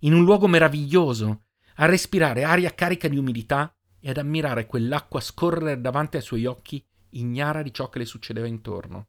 in 0.00 0.14
un 0.14 0.22
luogo 0.22 0.46
meraviglioso, 0.46 1.46
a 1.76 1.86
respirare 1.86 2.44
aria 2.44 2.72
carica 2.74 3.08
di 3.08 3.18
umidità 3.18 3.76
e 3.98 4.10
ad 4.10 4.18
ammirare 4.18 4.66
quell'acqua 4.66 5.18
scorrere 5.18 5.80
davanti 5.80 6.16
ai 6.16 6.22
suoi 6.22 6.46
occhi, 6.46 6.84
ignara 7.10 7.62
di 7.62 7.72
ciò 7.72 7.88
che 7.88 7.98
le 7.98 8.04
succedeva 8.04 8.46
intorno. 8.46 9.08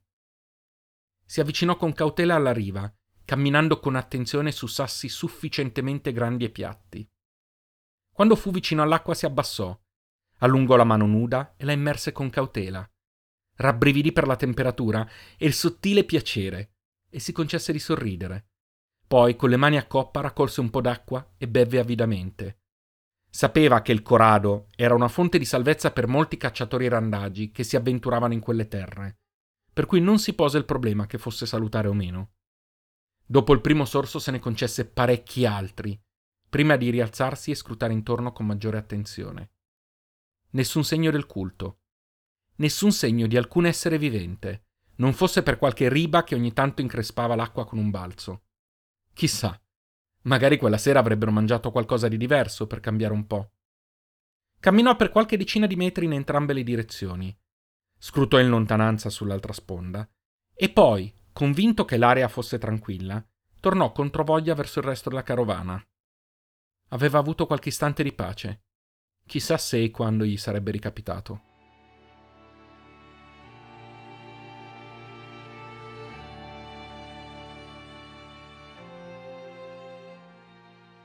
Si 1.23 1.39
avvicinò 1.39 1.77
con 1.77 1.93
cautela 1.93 2.33
alla 2.33 2.51
riva, 2.51 2.91
camminando 3.25 3.79
con 3.79 3.95
attenzione 3.95 4.51
su 4.51 4.65
sassi 4.65 5.07
sufficientemente 5.07 6.11
grandi 6.11 6.45
e 6.45 6.49
piatti. 6.49 7.07
Quando 8.11 8.35
fu 8.35 8.49
vicino 8.49 8.81
all'acqua 8.81 9.13
si 9.13 9.27
abbassò 9.27 9.79
Allungò 10.39 10.75
la 10.75 10.83
mano 10.83 11.07
nuda 11.07 11.55
e 11.57 11.65
la 11.65 11.71
immerse 11.71 12.11
con 12.11 12.29
cautela. 12.29 12.87
Rabbrividì 13.55 14.11
per 14.11 14.27
la 14.27 14.35
temperatura 14.35 15.07
e 15.35 15.45
il 15.47 15.53
sottile 15.53 16.03
piacere 16.03 16.75
e 17.09 17.19
si 17.19 17.31
concesse 17.31 17.71
di 17.71 17.79
sorridere. 17.79 18.49
Poi, 19.07 19.35
con 19.35 19.49
le 19.49 19.57
mani 19.57 19.77
a 19.77 19.87
coppa, 19.87 20.21
raccolse 20.21 20.59
un 20.59 20.69
po' 20.69 20.81
d'acqua 20.81 21.33
e 21.37 21.47
bevve 21.47 21.79
avidamente. 21.79 22.59
Sapeva 23.29 23.81
che 23.81 23.91
il 23.91 24.03
Corado 24.03 24.67
era 24.75 24.93
una 24.93 25.07
fonte 25.07 25.39
di 25.39 25.45
salvezza 25.45 25.91
per 25.91 26.07
molti 26.07 26.37
cacciatori 26.37 26.87
randagi 26.87 27.51
che 27.51 27.63
si 27.63 27.75
avventuravano 27.75 28.33
in 28.33 28.39
quelle 28.39 28.67
terre, 28.67 29.19
per 29.73 29.85
cui 29.85 30.01
non 30.01 30.19
si 30.19 30.33
pose 30.33 30.57
il 30.57 30.65
problema 30.65 31.07
che 31.07 31.17
fosse 31.17 31.45
salutare 31.45 31.87
o 31.87 31.93
meno. 31.93 32.33
Dopo 33.25 33.53
il 33.53 33.61
primo 33.61 33.85
sorso 33.85 34.19
se 34.19 34.31
ne 34.31 34.39
concesse 34.39 34.85
parecchi 34.85 35.45
altri, 35.45 35.99
prima 36.47 36.75
di 36.75 36.89
rialzarsi 36.89 37.51
e 37.51 37.55
scrutare 37.55 37.93
intorno 37.93 38.31
con 38.31 38.45
maggiore 38.45 38.77
attenzione 38.77 39.51
nessun 40.51 40.83
segno 40.83 41.11
del 41.11 41.25
culto, 41.25 41.79
nessun 42.57 42.91
segno 42.91 43.27
di 43.27 43.37
alcun 43.37 43.65
essere 43.65 43.97
vivente, 43.97 44.65
non 44.97 45.13
fosse 45.13 45.43
per 45.43 45.57
qualche 45.57 45.89
riba 45.89 46.23
che 46.23 46.35
ogni 46.35 46.53
tanto 46.53 46.81
increspava 46.81 47.35
l'acqua 47.35 47.65
con 47.65 47.77
un 47.77 47.89
balzo. 47.89 48.43
Chissà, 49.13 49.59
magari 50.23 50.57
quella 50.57 50.77
sera 50.77 50.99
avrebbero 50.99 51.31
mangiato 51.31 51.71
qualcosa 51.71 52.07
di 52.07 52.17
diverso 52.17 52.67
per 52.67 52.79
cambiare 52.79 53.13
un 53.13 53.27
po'. 53.27 53.51
Camminò 54.59 54.95
per 54.95 55.09
qualche 55.09 55.37
decina 55.37 55.67
di 55.67 55.75
metri 55.75 56.05
in 56.05 56.13
entrambe 56.13 56.53
le 56.53 56.63
direzioni, 56.63 57.35
scrutò 57.97 58.39
in 58.39 58.49
lontananza 58.49 59.09
sull'altra 59.09 59.53
sponda 59.53 60.07
e 60.53 60.69
poi, 60.69 61.13
convinto 61.31 61.85
che 61.85 61.97
l'area 61.97 62.27
fosse 62.27 62.57
tranquilla, 62.57 63.23
tornò 63.59 63.91
controvoglia 63.91 64.55
verso 64.55 64.79
il 64.79 64.85
resto 64.85 65.09
della 65.09 65.23
carovana. 65.23 65.83
Aveva 66.89 67.19
avuto 67.19 67.45
qualche 67.45 67.69
istante 67.69 68.01
di 68.01 68.13
pace 68.13 68.66
Chissà 69.27 69.57
se 69.57 69.83
e 69.83 69.91
quando 69.91 70.23
gli 70.23 70.37
sarebbe 70.37 70.71
ricapitato. 70.71 71.41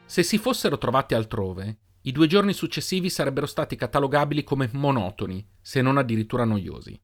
Se 0.06 0.22
si 0.22 0.38
fossero 0.38 0.78
trovati 0.78 1.14
altrove, 1.14 1.78
i 2.02 2.12
due 2.12 2.28
giorni 2.28 2.52
successivi 2.52 3.10
sarebbero 3.10 3.46
stati 3.46 3.74
catalogabili 3.74 4.44
come 4.44 4.70
monotoni, 4.72 5.44
se 5.60 5.82
non 5.82 5.98
addirittura 5.98 6.44
noiosi. 6.44 7.00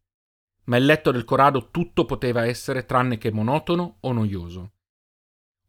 Ma 0.65 0.77
il 0.77 0.85
letto 0.85 1.11
del 1.11 1.25
Corrado 1.25 1.71
tutto 1.71 2.05
poteva 2.05 2.45
essere 2.45 2.85
tranne 2.85 3.19
che 3.19 3.33
monotono 3.33 3.97
o 4.01 4.13
noioso. 4.13 4.73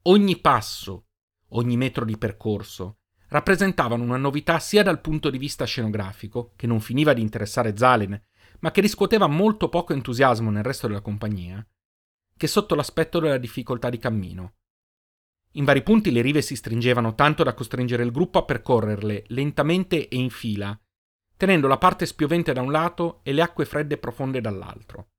Ogni 0.03 0.37
passo, 0.39 1.07
ogni 1.49 1.75
metro 1.75 2.05
di 2.05 2.17
percorso, 2.17 2.98
rappresentavano 3.29 4.03
una 4.03 4.17
novità 4.17 4.59
sia 4.59 4.83
dal 4.83 5.01
punto 5.01 5.29
di 5.29 5.37
vista 5.37 5.65
scenografico, 5.65 6.53
che 6.55 6.67
non 6.67 6.79
finiva 6.79 7.13
di 7.13 7.21
interessare 7.21 7.75
Zalen, 7.77 8.21
ma 8.59 8.71
che 8.71 8.81
riscuoteva 8.81 9.27
molto 9.27 9.69
poco 9.69 9.93
entusiasmo 9.93 10.49
nel 10.49 10.63
resto 10.63 10.87
della 10.87 11.01
compagnia, 11.01 11.65
che 12.35 12.47
sotto 12.47 12.75
l'aspetto 12.75 13.19
della 13.19 13.37
difficoltà 13.37 13.89
di 13.89 13.97
cammino. 13.97 14.53
In 15.53 15.65
vari 15.65 15.81
punti 15.81 16.11
le 16.11 16.21
rive 16.21 16.41
si 16.41 16.55
stringevano 16.55 17.15
tanto 17.15 17.43
da 17.43 17.53
costringere 17.53 18.03
il 18.03 18.11
gruppo 18.11 18.39
a 18.39 18.45
percorrerle 18.45 19.25
lentamente 19.27 20.07
e 20.07 20.15
in 20.15 20.29
fila, 20.29 20.79
tenendo 21.37 21.67
la 21.67 21.77
parte 21.77 22.05
spiovente 22.05 22.53
da 22.53 22.61
un 22.61 22.71
lato 22.71 23.21
e 23.23 23.31
le 23.31 23.41
acque 23.41 23.65
fredde 23.65 23.95
e 23.95 23.97
profonde 23.97 24.41
dall'altro. 24.41 25.09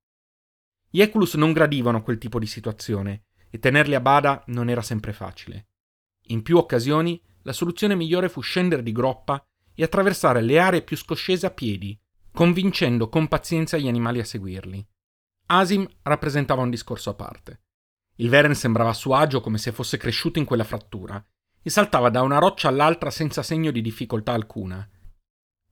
Gli 0.89 1.01
Eculus 1.01 1.35
non 1.35 1.53
gradivano 1.53 2.03
quel 2.03 2.19
tipo 2.19 2.39
di 2.39 2.47
situazione 2.47 3.25
e 3.49 3.59
tenerli 3.59 3.95
a 3.95 4.01
bada 4.01 4.43
non 4.47 4.69
era 4.69 4.83
sempre 4.83 5.13
facile. 5.13 5.69
In 6.29 6.43
più 6.43 6.57
occasioni 6.57 7.21
la 7.43 7.53
soluzione 7.53 7.95
migliore 7.95 8.29
fu 8.29 8.41
scendere 8.41 8.83
di 8.83 8.93
groppa 8.93 9.45
e 9.75 9.83
attraversare 9.83 10.43
le 10.43 10.59
aree 10.59 10.83
più 10.83 10.97
scoscese 10.97 11.47
a 11.47 11.51
piedi, 11.51 11.99
convincendo 12.33 13.09
con 13.09 13.29
pazienza 13.29 13.77
gli 13.77 13.89
animali 13.89 14.21
a 14.21 14.25
seguirli. 14.25 14.87
Asim 15.47 15.87
rappresentava 16.03 16.63
un 16.63 16.71
discorso 16.71 17.11
a 17.11 17.15
parte. 17.15 17.63
Il 18.17 18.29
Veren 18.29 18.55
sembrava 18.55 18.91
a 18.91 18.95
suo 18.95 19.15
agio 19.15 19.41
come 19.41 19.59
se 19.59 19.73
fosse 19.73 19.97
cresciuto 19.97 20.39
in 20.39 20.45
quella 20.45 20.65
frattura 20.65 21.25
e 21.63 21.71
saltava 21.71 22.11
da 22.11 22.23
una 22.23 22.39
roccia 22.39 22.69
all'altra 22.69 23.11
senza 23.11 23.43
segno 23.43 23.71
di 23.71 23.81
difficoltà 23.81 24.33
alcuna. 24.33 24.89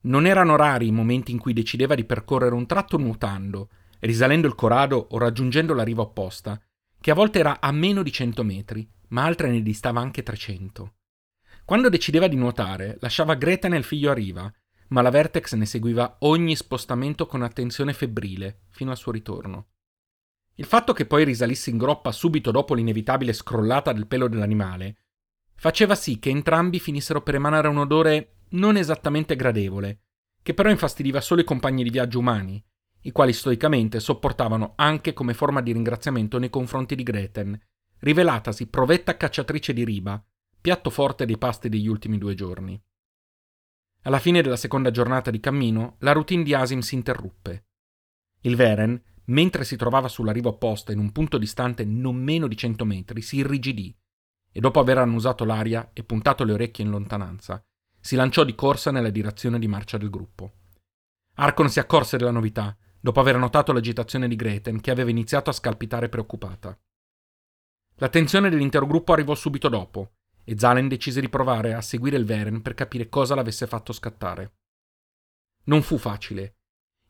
Non 0.01 0.27
erano 0.27 0.57
rari 0.57 0.87
i 0.87 0.93
momenti 0.93 1.33
in 1.33 1.39
cui 1.39 1.53
decideva 1.53 1.95
di 1.95 2.05
percorrere 2.05 2.55
un 2.55 2.67
tratto 2.67 2.97
nuotando, 2.97 3.69
risalendo 4.01 4.47
il 4.47 4.55
corado 4.55 5.09
o 5.11 5.19
raggiungendo 5.19 5.75
la 5.75 5.83
riva 5.83 6.03
opposta, 6.03 6.61
che 7.01 7.11
a 7.11 7.15
volte 7.15 7.39
era 7.39 7.61
a 7.61 7.71
meno 7.73 8.03
di 8.03 8.13
cento 8.13 8.43
metri, 8.43 8.89
ma 9.09 9.25
altre 9.25 9.51
ne 9.51 9.63
distava 9.63 10.01
anche 10.01 10.23
trecento. 10.23 10.95
Quando 11.69 11.91
decideva 11.91 12.29
di 12.29 12.37
nuotare, 12.37 12.97
lasciava 13.01 13.35
Greta 13.35 13.69
nel 13.69 13.85
figlio 13.85 14.11
a 14.11 14.15
riva, 14.15 14.51
ma 14.89 15.03
la 15.03 15.11
Vertex 15.11 15.53
ne 15.53 15.67
seguiva 15.67 16.17
ogni 16.21 16.57
spostamento 16.57 17.27
con 17.27 17.43
attenzione 17.43 17.93
febbrile, 17.93 18.61
fino 18.71 18.91
al 18.91 18.97
suo 18.97 19.13
ritorno. 19.13 19.67
Il 20.55 20.65
fatto 20.65 20.95
che 20.95 21.05
poi 21.05 21.25
risalisse 21.25 21.69
in 21.69 21.77
groppa 21.77 22.11
subito 22.11 22.51
dopo 22.51 22.73
l'inevitabile 22.73 23.35
scrollata 23.35 23.93
del 23.93 24.07
pelo 24.07 24.29
dell'animale 24.29 24.97
faceva 25.57 25.95
sì 25.95 26.19
che 26.19 26.31
entrambi 26.31 26.81
finissero 26.81 27.21
per 27.21 27.35
emanare 27.35 27.69
un 27.69 27.77
odore 27.77 28.37
non 28.53 28.79
esattamente 28.79 29.37
gradevole, 29.37 30.05
che 30.41 30.55
però 30.55 30.71
infastidiva 30.71 31.21
solo 31.21 31.43
i 31.43 31.45
compagni 31.45 31.83
di 31.83 31.91
viaggio 31.91 32.21
umani, 32.21 32.65
i 33.03 33.13
quali 33.13 33.35
stoicamente 33.35 34.01
sopportavano 34.01 34.73
anche 34.77 35.13
come 35.13 35.35
forma 35.35 35.61
di 35.61 35.73
ringraziamento 35.73 36.39
nei 36.39 36.49
confronti 36.49 36.95
di 36.95 37.03
Greten, 37.03 37.61
rivelatasi 37.99 38.69
provetta 38.69 39.19
cacciatrice 39.19 39.75
di 39.75 39.85
riba, 39.85 40.25
piatto 40.61 40.91
forte 40.91 41.25
dei 41.25 41.39
pasti 41.39 41.69
degli 41.69 41.87
ultimi 41.87 42.19
due 42.19 42.35
giorni. 42.35 42.81
Alla 44.03 44.19
fine 44.19 44.43
della 44.43 44.57
seconda 44.57 44.91
giornata 44.91 45.31
di 45.31 45.41
cammino, 45.41 45.97
la 46.01 46.13
routine 46.13 46.43
di 46.43 46.55
Asim 46.55 46.81
si 46.81 46.95
interruppe. 46.95 47.67
Il 48.43 48.57
Veren, 48.57 49.03
mentre 49.27 49.65
si 49.65 49.77
trovava 49.77 50.09
sulla 50.09 50.33
riva 50.33 50.49
opposta 50.49 50.93
in 50.93 50.99
un 50.99 51.13
punto 51.13 51.39
distante 51.39 51.85
non 51.85 52.17
meno 52.17 52.47
di 52.47 52.57
cento 52.57 52.85
metri, 52.85 53.23
si 53.23 53.37
irrigidì 53.37 53.95
e 54.51 54.61
dopo 54.61 54.81
aver 54.81 54.99
annusato 54.99 55.45
l'aria 55.45 55.91
e 55.93 56.03
puntato 56.03 56.45
le 56.45 56.53
orecchie 56.53 56.85
in 56.85 56.91
lontananza, 56.91 57.63
si 58.01 58.17
lanciò 58.17 58.45
di 58.45 58.55
corsa 58.55 58.91
nella 58.91 59.11
direzione 59.11 59.59
di 59.59 59.69
marcia 59.69 59.99
del 59.99 60.11
gruppo. 60.11 60.53
Arkon 61.35 61.69
si 61.69 61.79
accorse 61.79 62.17
della 62.17 62.31
novità, 62.31 62.77
dopo 63.01 63.21
aver 63.21 63.37
notato 63.37 63.73
l'agitazione 63.73 64.27
di 64.27 64.37
Greten, 64.37 64.81
che 64.81 64.91
aveva 64.91 65.11
iniziato 65.11 65.51
a 65.51 65.53
scalpitare 65.53 66.09
preoccupata. 66.09 66.77
L'attenzione 67.97 68.49
dell'intero 68.49 68.87
gruppo 68.87 69.13
arrivò 69.13 69.35
subito 69.35 69.69
dopo, 69.69 70.18
e 70.49 70.59
Zalen 70.59 70.89
decise 70.89 71.21
di 71.21 71.29
provare 71.29 71.75
a 71.75 71.83
seguire 71.83 72.17
il 72.17 72.25
Veren 72.25 72.63
per 72.63 72.73
capire 72.73 73.11
cosa 73.11 73.35
l'avesse 73.35 73.67
fatto 73.67 73.93
scattare. 73.93 74.55
Non 75.65 75.83
fu 75.83 75.99
facile. 75.99 76.57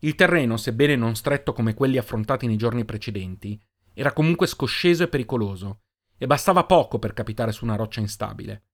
Il 0.01 0.17
terreno, 0.17 0.57
sebbene 0.57 0.97
non 0.97 1.15
stretto 1.15 1.53
come 1.53 1.73
quelli 1.73 1.99
affrontati 1.99 2.49
nei 2.49 2.57
giorni 2.57 2.85
precedenti, 2.85 3.57
era 3.95 4.13
comunque 4.13 4.49
scosceso 4.49 5.05
e 5.05 5.09
pericoloso, 5.09 5.83
e 6.17 6.27
bastava 6.27 6.65
poco 6.65 6.99
per 6.99 7.13
capitare 7.13 7.53
su 7.53 7.65
una 7.65 7.77
roccia 7.77 8.01
instabile. 8.01 8.65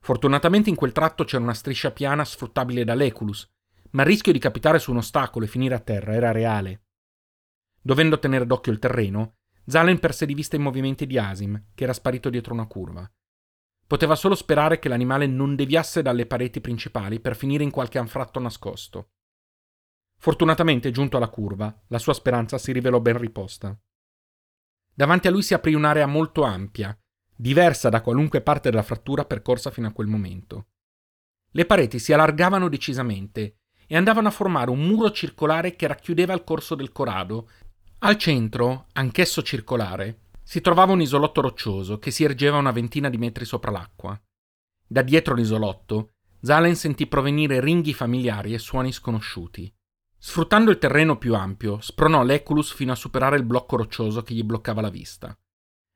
Fortunatamente 0.00 0.70
in 0.70 0.76
quel 0.76 0.92
tratto 0.92 1.24
c'era 1.24 1.42
una 1.42 1.52
striscia 1.52 1.90
piana 1.90 2.24
sfruttabile 2.24 2.84
da 2.84 2.94
Leculus, 2.94 3.46
ma 3.90 4.04
il 4.04 4.08
rischio 4.08 4.32
di 4.32 4.38
capitare 4.38 4.78
su 4.78 4.90
un 4.90 4.96
ostacolo 4.96 5.44
e 5.44 5.48
finire 5.48 5.74
a 5.74 5.80
terra 5.80 6.14
era 6.14 6.32
reale. 6.32 6.84
Dovendo 7.82 8.18
tenere 8.18 8.46
d'occhio 8.46 8.72
il 8.72 8.78
terreno, 8.78 9.34
Zalen 9.66 9.98
perse 9.98 10.24
di 10.24 10.32
vista 10.32 10.56
i 10.56 10.60
movimenti 10.60 11.06
di 11.06 11.18
Asim, 11.18 11.62
che 11.74 11.84
era 11.84 11.92
sparito 11.92 12.30
dietro 12.30 12.54
una 12.54 12.66
curva. 12.66 13.06
Poteva 13.88 14.16
solo 14.16 14.34
sperare 14.34 14.78
che 14.78 14.90
l'animale 14.90 15.26
non 15.26 15.56
deviasse 15.56 16.02
dalle 16.02 16.26
pareti 16.26 16.60
principali 16.60 17.20
per 17.20 17.34
finire 17.34 17.64
in 17.64 17.70
qualche 17.70 17.96
anfratto 17.96 18.38
nascosto. 18.38 19.12
Fortunatamente, 20.18 20.90
giunto 20.90 21.16
alla 21.16 21.30
curva, 21.30 21.74
la 21.86 21.98
sua 21.98 22.12
speranza 22.12 22.58
si 22.58 22.70
rivelò 22.72 23.00
ben 23.00 23.16
riposta. 23.16 23.74
Davanti 24.92 25.26
a 25.26 25.30
lui 25.30 25.42
si 25.42 25.54
aprì 25.54 25.72
un'area 25.72 26.04
molto 26.04 26.42
ampia, 26.42 26.94
diversa 27.34 27.88
da 27.88 28.02
qualunque 28.02 28.42
parte 28.42 28.68
della 28.68 28.82
frattura 28.82 29.24
percorsa 29.24 29.70
fino 29.70 29.86
a 29.88 29.92
quel 29.92 30.06
momento. 30.06 30.66
Le 31.52 31.64
pareti 31.64 31.98
si 31.98 32.12
allargavano 32.12 32.68
decisamente 32.68 33.60
e 33.86 33.96
andavano 33.96 34.28
a 34.28 34.32
formare 34.32 34.68
un 34.68 34.80
muro 34.80 35.10
circolare 35.12 35.76
che 35.76 35.86
racchiudeva 35.86 36.34
il 36.34 36.44
corso 36.44 36.74
del 36.74 36.92
Corado. 36.92 37.48
Al 38.00 38.18
centro, 38.18 38.88
anch'esso 38.92 39.42
circolare, 39.42 40.24
si 40.48 40.62
trovava 40.62 40.92
un 40.92 41.02
isolotto 41.02 41.42
roccioso 41.42 41.98
che 41.98 42.10
si 42.10 42.24
ergeva 42.24 42.56
una 42.56 42.70
ventina 42.70 43.10
di 43.10 43.18
metri 43.18 43.44
sopra 43.44 43.70
l'acqua. 43.70 44.18
Da 44.86 45.02
dietro 45.02 45.34
l'isolotto, 45.34 46.14
Zalen 46.40 46.74
sentì 46.74 47.06
provenire 47.06 47.60
ringhi 47.60 47.92
familiari 47.92 48.54
e 48.54 48.58
suoni 48.58 48.90
sconosciuti. 48.90 49.70
Sfruttando 50.16 50.70
il 50.70 50.78
terreno 50.78 51.18
più 51.18 51.34
ampio, 51.34 51.82
spronò 51.82 52.22
l'Eculus 52.22 52.72
fino 52.72 52.92
a 52.92 52.94
superare 52.94 53.36
il 53.36 53.44
blocco 53.44 53.76
roccioso 53.76 54.22
che 54.22 54.32
gli 54.32 54.42
bloccava 54.42 54.80
la 54.80 54.88
vista. 54.88 55.38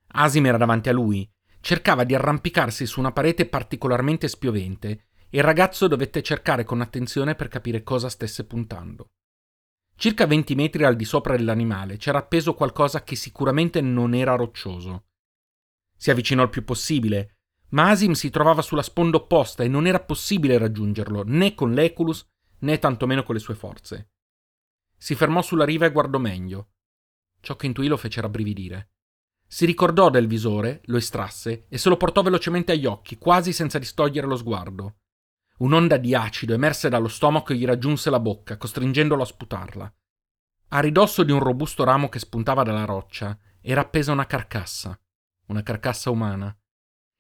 Asim 0.09 0.45
era 0.45 0.59
davanti 0.59 0.91
a 0.91 0.93
lui, 0.93 1.27
cercava 1.63 2.05
di 2.05 2.15
arrampicarsi 2.15 2.85
su 2.85 3.01
una 3.01 3.13
parete 3.13 3.47
particolarmente 3.47 4.29
spiovente 4.29 5.07
e 5.31 5.39
il 5.39 5.45
ragazzo 5.45 5.89
dovette 5.89 6.21
cercare 6.23 6.65
con 6.65 6.83
attenzione 6.83 7.35
per 7.35 7.49
capire 7.49 7.83
cosa 7.83 8.11
stesse 8.11 8.45
puntando. 8.45 9.13
Circa 9.97 10.27
20 10.27 10.55
metri 10.55 10.85
al 10.85 10.97
di 10.97 11.05
sopra 11.05 11.37
dell'animale 11.37 11.97
c'era 11.97 12.19
appeso 12.19 12.55
qualcosa 12.55 13.05
che 13.05 13.15
sicuramente 13.15 13.81
non 13.81 14.15
era 14.15 14.35
roccioso. 14.35 15.07
Si 15.97 16.11
avvicinò 16.11 16.43
il 16.43 16.51
più 16.51 16.65
possibile, 16.65 17.37
ma 17.71 17.91
Asim 17.91 18.13
si 18.13 18.31
trovava 18.31 18.63
sulla 18.63 18.83
sponda 18.83 19.19
opposta 19.19 19.63
e 19.63 19.69
non 19.69 19.87
era 19.87 20.01
possibile 20.01 20.59
raggiungerlo 20.59 21.23
né 21.25 21.55
con 21.55 21.73
l'Eculus 21.73 22.27
né 22.61 22.79
tantomeno 22.79 23.23
con 23.23 23.35
le 23.35 23.41
sue 23.41 23.55
forze. 23.55 24.11
Si 24.97 25.15
fermò 25.15 25.43
sulla 25.43 25.65
riva 25.65 25.87
e 25.87 25.93
guardò 25.93 26.19
meglio. 26.19 26.71
Ciò 27.41 27.57
che 27.57 27.67
intuì 27.67 27.89
lo 27.89 27.97
fece 27.97 28.21
rabbrividire. 28.21 28.91
Si 29.47 29.67
ricordò 29.67 30.11
del 30.11 30.27
visore, 30.27 30.81
lo 30.85 30.97
estrasse 30.97 31.67
e 31.69 31.77
se 31.77 31.89
lo 31.89 31.97
portò 31.97 32.23
velocemente 32.23 32.73
agli 32.73 32.87
occhi, 32.87 33.19
quasi 33.19 33.53
senza 33.53 33.79
distogliere 33.79 34.27
lo 34.27 34.37
sguardo. 34.37 35.02
Un'onda 35.63 35.97
di 35.97 36.13
acido 36.13 36.55
emerse 36.55 36.89
dallo 36.89 37.07
stomaco 37.07 37.53
e 37.53 37.57
gli 37.57 37.65
raggiunse 37.65 38.11
la 38.11 38.19
bocca, 38.19 38.57
costringendolo 38.57 39.23
a 39.23 39.27
sputarla. 39.27 39.95
A 40.71 40.81
ridosso 40.81 41.23
di 41.23 41.31
un 41.31 41.39
robusto 41.39 41.85
ramo 41.85 42.09
che 42.09 42.19
spuntava 42.19 42.65
dalla 42.65 42.85
roccia 42.85 43.39
era 43.61 43.83
appesa 43.83 44.11
una 44.11 44.27
carcassa, 44.27 44.99
una 45.47 45.63
carcassa 45.63 46.11
umana. 46.11 46.53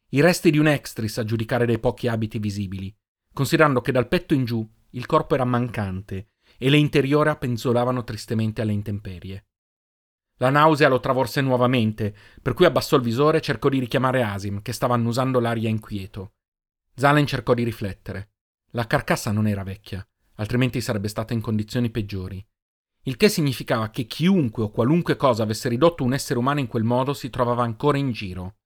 I 0.08 0.20
resti 0.20 0.50
di 0.50 0.58
un 0.58 0.66
extris 0.66 1.18
a 1.18 1.24
giudicare 1.24 1.66
dai 1.66 1.78
pochi 1.78 2.08
abiti 2.08 2.40
visibili, 2.40 2.92
considerando 3.32 3.80
che 3.80 3.92
dal 3.92 4.08
petto 4.08 4.34
in 4.34 4.44
giù 4.44 4.68
il 4.90 5.06
corpo 5.06 5.34
era 5.34 5.44
mancante 5.44 6.30
e 6.58 6.68
le 6.68 6.78
interiora 6.78 7.36
penzolavano 7.36 8.02
tristemente 8.02 8.60
alle 8.60 8.72
intemperie. 8.72 9.46
La 10.38 10.50
nausea 10.50 10.88
lo 10.88 10.98
travolse 10.98 11.40
nuovamente, 11.42 12.12
per 12.42 12.54
cui 12.54 12.64
abbassò 12.64 12.96
il 12.96 13.02
visore 13.02 13.38
e 13.38 13.40
cercò 13.40 13.68
di 13.68 13.78
richiamare 13.78 14.24
Asim, 14.24 14.62
che 14.62 14.72
stava 14.72 14.94
annusando 14.94 15.38
l'aria 15.38 15.68
inquieto. 15.68 16.32
Zalen 16.94 17.26
cercò 17.26 17.54
di 17.54 17.62
riflettere. 17.62 18.31
La 18.74 18.86
carcassa 18.86 19.30
non 19.32 19.46
era 19.46 19.62
vecchia, 19.62 20.06
altrimenti 20.36 20.80
sarebbe 20.80 21.08
stata 21.08 21.34
in 21.34 21.40
condizioni 21.40 21.90
peggiori. 21.90 22.44
Il 23.04 23.16
che 23.16 23.28
significava 23.28 23.90
che 23.90 24.04
chiunque 24.04 24.62
o 24.62 24.70
qualunque 24.70 25.16
cosa 25.16 25.42
avesse 25.42 25.68
ridotto 25.68 26.04
un 26.04 26.14
essere 26.14 26.38
umano 26.38 26.60
in 26.60 26.68
quel 26.68 26.84
modo 26.84 27.12
si 27.12 27.28
trovava 27.30 27.64
ancora 27.64 27.98
in 27.98 28.12
giro. 28.12 28.56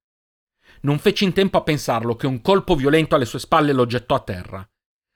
Non 0.82 0.98
fece 0.98 1.24
in 1.24 1.32
tempo 1.32 1.58
a 1.58 1.62
pensarlo 1.62 2.14
che 2.14 2.26
un 2.26 2.40
colpo 2.40 2.76
violento 2.76 3.14
alle 3.14 3.24
sue 3.24 3.38
spalle 3.38 3.72
lo 3.72 3.86
gettò 3.86 4.14
a 4.14 4.20
terra. 4.20 4.68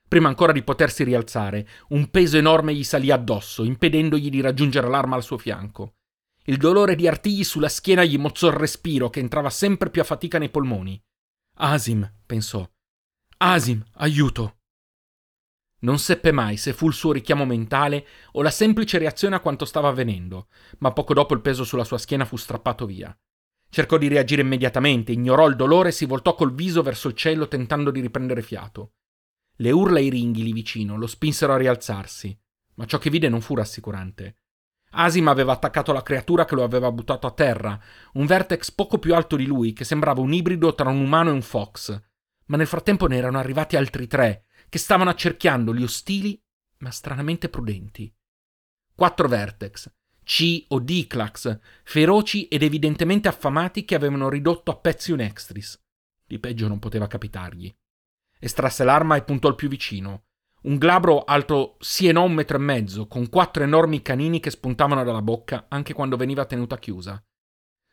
Prima 0.07 0.27
ancora 0.27 0.51
di 0.51 0.63
potersi 0.63 1.05
rialzare, 1.05 1.67
un 1.89 2.09
peso 2.09 2.37
enorme 2.37 2.75
gli 2.75 2.83
salì 2.83 3.11
addosso, 3.11 3.63
impedendogli 3.63 4.29
di 4.29 4.41
raggiungere 4.41 4.89
l'arma 4.89 5.15
al 5.15 5.23
suo 5.23 5.37
fianco. 5.37 5.93
Il 6.45 6.57
dolore 6.57 6.95
di 6.95 7.07
artigli 7.07 7.45
sulla 7.45 7.69
schiena 7.69 8.03
gli 8.03 8.17
mozzò 8.17 8.47
il 8.47 8.55
respiro 8.55 9.09
che 9.09 9.21
entrava 9.21 9.49
sempre 9.49 9.89
più 9.89 10.01
a 10.01 10.05
fatica 10.05 10.37
nei 10.37 10.49
polmoni. 10.49 11.01
Asim, 11.57 12.11
pensò. 12.25 12.67
Asim, 13.37 13.85
aiuto. 13.93 14.60
Non 15.81 15.97
seppe 15.97 16.31
mai 16.31 16.57
se 16.57 16.73
fu 16.73 16.87
il 16.87 16.93
suo 16.93 17.11
richiamo 17.11 17.45
mentale 17.45 18.05
o 18.33 18.41
la 18.41 18.51
semplice 18.51 18.97
reazione 18.97 19.35
a 19.35 19.39
quanto 19.39 19.65
stava 19.65 19.87
avvenendo, 19.87 20.47
ma 20.79 20.91
poco 20.91 21.13
dopo 21.13 21.33
il 21.33 21.41
peso 21.41 21.63
sulla 21.63 21.83
sua 21.83 21.97
schiena 21.97 22.25
fu 22.25 22.35
strappato 22.35 22.85
via. 22.85 23.15
Cercò 23.69 23.97
di 23.97 24.07
reagire 24.07 24.41
immediatamente, 24.41 25.11
ignorò 25.11 25.47
il 25.47 25.55
dolore 25.55 25.89
e 25.89 25.93
si 25.93 26.05
voltò 26.05 26.35
col 26.35 26.53
viso 26.53 26.83
verso 26.83 27.07
il 27.07 27.15
cielo 27.15 27.47
tentando 27.47 27.89
di 27.89 28.01
riprendere 28.01 28.41
fiato. 28.41 28.93
Le 29.55 29.71
urla 29.71 29.99
e 29.99 30.03
i 30.03 30.09
ringhi 30.09 30.43
lì 30.43 30.53
vicino 30.53 30.97
lo 30.97 31.07
spinsero 31.07 31.53
a 31.53 31.57
rialzarsi, 31.57 32.37
ma 32.75 32.85
ciò 32.85 32.97
che 32.97 33.09
vide 33.09 33.29
non 33.29 33.41
fu 33.41 33.55
rassicurante. 33.55 34.37
Asim 34.91 35.29
aveva 35.29 35.53
attaccato 35.53 35.93
la 35.93 36.03
creatura 36.03 36.45
che 36.45 36.55
lo 36.55 36.63
aveva 36.63 36.91
buttato 36.91 37.25
a 37.25 37.31
terra, 37.31 37.79
un 38.13 38.25
vertex 38.25 38.71
poco 38.71 38.99
più 38.99 39.15
alto 39.15 39.35
di 39.35 39.45
lui 39.45 39.73
che 39.73 39.85
sembrava 39.85 40.19
un 40.19 40.33
ibrido 40.33 40.75
tra 40.75 40.89
un 40.89 40.99
umano 40.99 41.29
e 41.29 41.33
un 41.33 41.41
fox. 41.41 41.97
Ma 42.47 42.57
nel 42.57 42.67
frattempo 42.67 43.07
ne 43.07 43.15
erano 43.15 43.39
arrivati 43.39 43.77
altri 43.77 44.07
tre, 44.07 44.47
che 44.71 44.79
stavano 44.79 45.09
accerchiando 45.09 45.75
gli 45.75 45.83
ostili, 45.83 46.41
ma 46.77 46.91
stranamente 46.91 47.49
prudenti. 47.49 48.09
Quattro 48.95 49.27
vertex, 49.27 49.91
C 50.23 50.63
o 50.69 50.79
Diclax, 50.79 51.59
feroci 51.83 52.47
ed 52.47 52.63
evidentemente 52.63 53.27
affamati 53.27 53.83
che 53.83 53.95
avevano 53.95 54.29
ridotto 54.29 54.71
a 54.71 54.77
pezzi 54.77 55.11
un 55.11 55.19
extris. 55.19 55.77
Di 56.25 56.39
peggio 56.39 56.69
non 56.69 56.79
poteva 56.79 57.07
capitargli. 57.07 57.69
Estrasse 58.39 58.85
l'arma 58.85 59.17
e 59.17 59.23
puntò 59.23 59.49
il 59.49 59.55
più 59.55 59.67
vicino. 59.67 60.27
Un 60.61 60.77
glabro 60.77 61.25
alto 61.25 61.75
sì 61.81 62.07
e 62.07 62.13
no 62.13 62.23
un 62.23 62.31
metro 62.31 62.55
e 62.55 62.61
mezzo, 62.61 63.07
con 63.07 63.27
quattro 63.27 63.63
enormi 63.63 64.01
canini 64.01 64.39
che 64.39 64.51
spuntavano 64.51 65.03
dalla 65.03 65.21
bocca 65.21 65.65
anche 65.67 65.91
quando 65.91 66.15
veniva 66.15 66.45
tenuta 66.45 66.79
chiusa. 66.79 67.21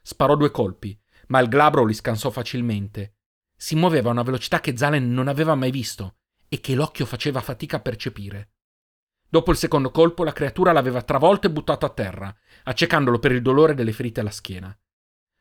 Sparò 0.01 0.37
due 0.37 0.53
colpi, 0.53 0.97
ma 1.27 1.41
il 1.41 1.49
glabro 1.49 1.85
li 1.85 1.95
scansò 1.95 2.31
facilmente. 2.31 3.17
Si 3.57 3.75
muoveva 3.75 4.11
a 4.11 4.13
una 4.13 4.23
velocità 4.23 4.61
che 4.61 4.77
Zalen 4.77 5.13
non 5.13 5.27
aveva 5.27 5.57
mai 5.57 5.73
visto 5.73 6.18
e 6.49 6.61
che 6.61 6.75
l'occhio 6.75 7.07
faceva 7.07 7.41
fatica 7.41 7.77
a 7.77 7.81
percepire. 7.81 8.51
Dopo 9.29 9.51
il 9.51 9.59
secondo 9.59 9.91
colpo 9.91 10.25
la 10.25 10.33
creatura 10.33 10.73
l'aveva 10.73 11.03
travolto 11.03 11.47
e 11.47 11.51
buttato 11.51 11.85
a 11.85 11.91
terra, 11.91 12.35
accecandolo 12.65 13.19
per 13.19 13.33
il 13.33 13.43
dolore 13.43 13.75
delle 13.75 13.93
ferite 13.93 14.21
alla 14.21 14.31
schiena. 14.31 14.77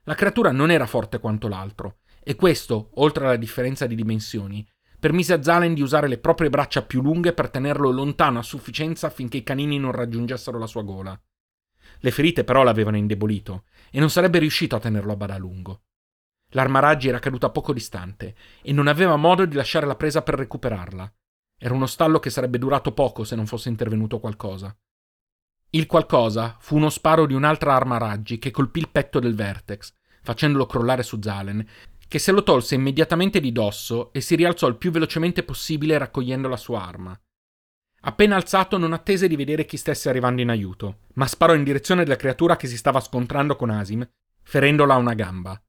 La 0.03 0.15
creatura 0.15 0.51
non 0.51 0.71
era 0.71 0.85
forte 0.85 1.19
quanto 1.19 1.47
l'altro, 1.47 1.99
e 2.21 2.35
questo, 2.35 2.91
oltre 2.95 3.25
alla 3.25 3.37
differenza 3.37 3.87
di 3.87 3.95
dimensioni, 3.95 4.67
permise 4.99 5.33
a 5.33 5.41
Zalen 5.41 5.73
di 5.73 5.81
usare 5.81 6.07
le 6.07 6.17
proprie 6.17 6.49
braccia 6.49 6.81
più 6.81 7.01
lunghe 7.01 7.31
per 7.31 7.49
tenerlo 7.49 7.89
lontano 7.91 8.39
a 8.39 8.43
sufficienza 8.43 9.07
affinché 9.07 9.37
i 9.37 9.43
canini 9.43 9.79
non 9.79 9.91
raggiungessero 9.93 10.57
la 10.57 10.67
sua 10.67 10.81
gola. 10.81 11.17
Le 11.99 12.11
ferite 12.11 12.43
però 12.43 12.63
l'avevano 12.63 12.97
indebolito 12.97 13.63
e 13.89 13.99
non 13.99 14.09
sarebbe 14.09 14.39
riuscito 14.39 14.75
a 14.75 14.79
tenerlo 14.79 15.13
a 15.13 15.15
bada 15.15 15.35
a 15.35 15.37
lungo. 15.37 15.83
L'arma 16.51 16.79
raggi 16.79 17.09
era 17.09 17.19
caduta 17.19 17.49
poco 17.49 17.73
distante 17.73 18.35
e 18.61 18.71
non 18.71 18.87
aveva 18.87 19.15
modo 19.15 19.45
di 19.45 19.55
lasciare 19.55 19.85
la 19.85 19.95
presa 19.95 20.21
per 20.21 20.35
recuperarla. 20.35 21.13
Era 21.59 21.73
uno 21.73 21.87
stallo 21.87 22.19
che 22.19 22.29
sarebbe 22.29 22.57
durato 22.57 22.93
poco 22.93 23.23
se 23.23 23.35
non 23.35 23.47
fosse 23.47 23.69
intervenuto 23.69 24.19
qualcosa. 24.19 24.75
Il 25.71 25.85
qualcosa 25.85 26.55
fu 26.59 26.77
uno 26.77 26.89
sparo 26.89 27.25
di 27.25 27.33
un'altra 27.33 27.75
arma 27.75 27.97
raggi 27.97 28.39
che 28.39 28.51
colpì 28.51 28.79
il 28.79 28.89
petto 28.89 29.19
del 29.19 29.35
Vertex, 29.35 29.93
facendolo 30.21 30.65
crollare 30.65 31.03
su 31.03 31.19
Zalen, 31.21 31.65
che 32.07 32.19
se 32.19 32.31
lo 32.31 32.43
tolse 32.43 32.75
immediatamente 32.75 33.41
di 33.41 33.51
dosso 33.51 34.13
e 34.13 34.21
si 34.21 34.35
rialzò 34.35 34.67
il 34.67 34.77
più 34.77 34.91
velocemente 34.91 35.43
possibile 35.43 35.97
raccogliendo 35.97 36.47
la 36.47 36.55
sua 36.55 36.85
arma. 36.85 37.19
Appena 38.01 38.35
alzato 38.37 38.77
non 38.77 38.93
attese 38.93 39.27
di 39.27 39.35
vedere 39.35 39.65
chi 39.65 39.75
stesse 39.75 40.07
arrivando 40.07 40.41
in 40.41 40.49
aiuto, 40.49 40.99
ma 41.15 41.27
sparò 41.27 41.53
in 41.53 41.65
direzione 41.65 42.03
della 42.03 42.15
creatura 42.15 42.55
che 42.55 42.67
si 42.67 42.77
stava 42.77 43.01
scontrando 43.01 43.57
con 43.57 43.69
Asim, 43.69 44.07
ferendola 44.43 44.93
a 44.93 44.97
una 44.97 45.13
gamba. 45.13 45.61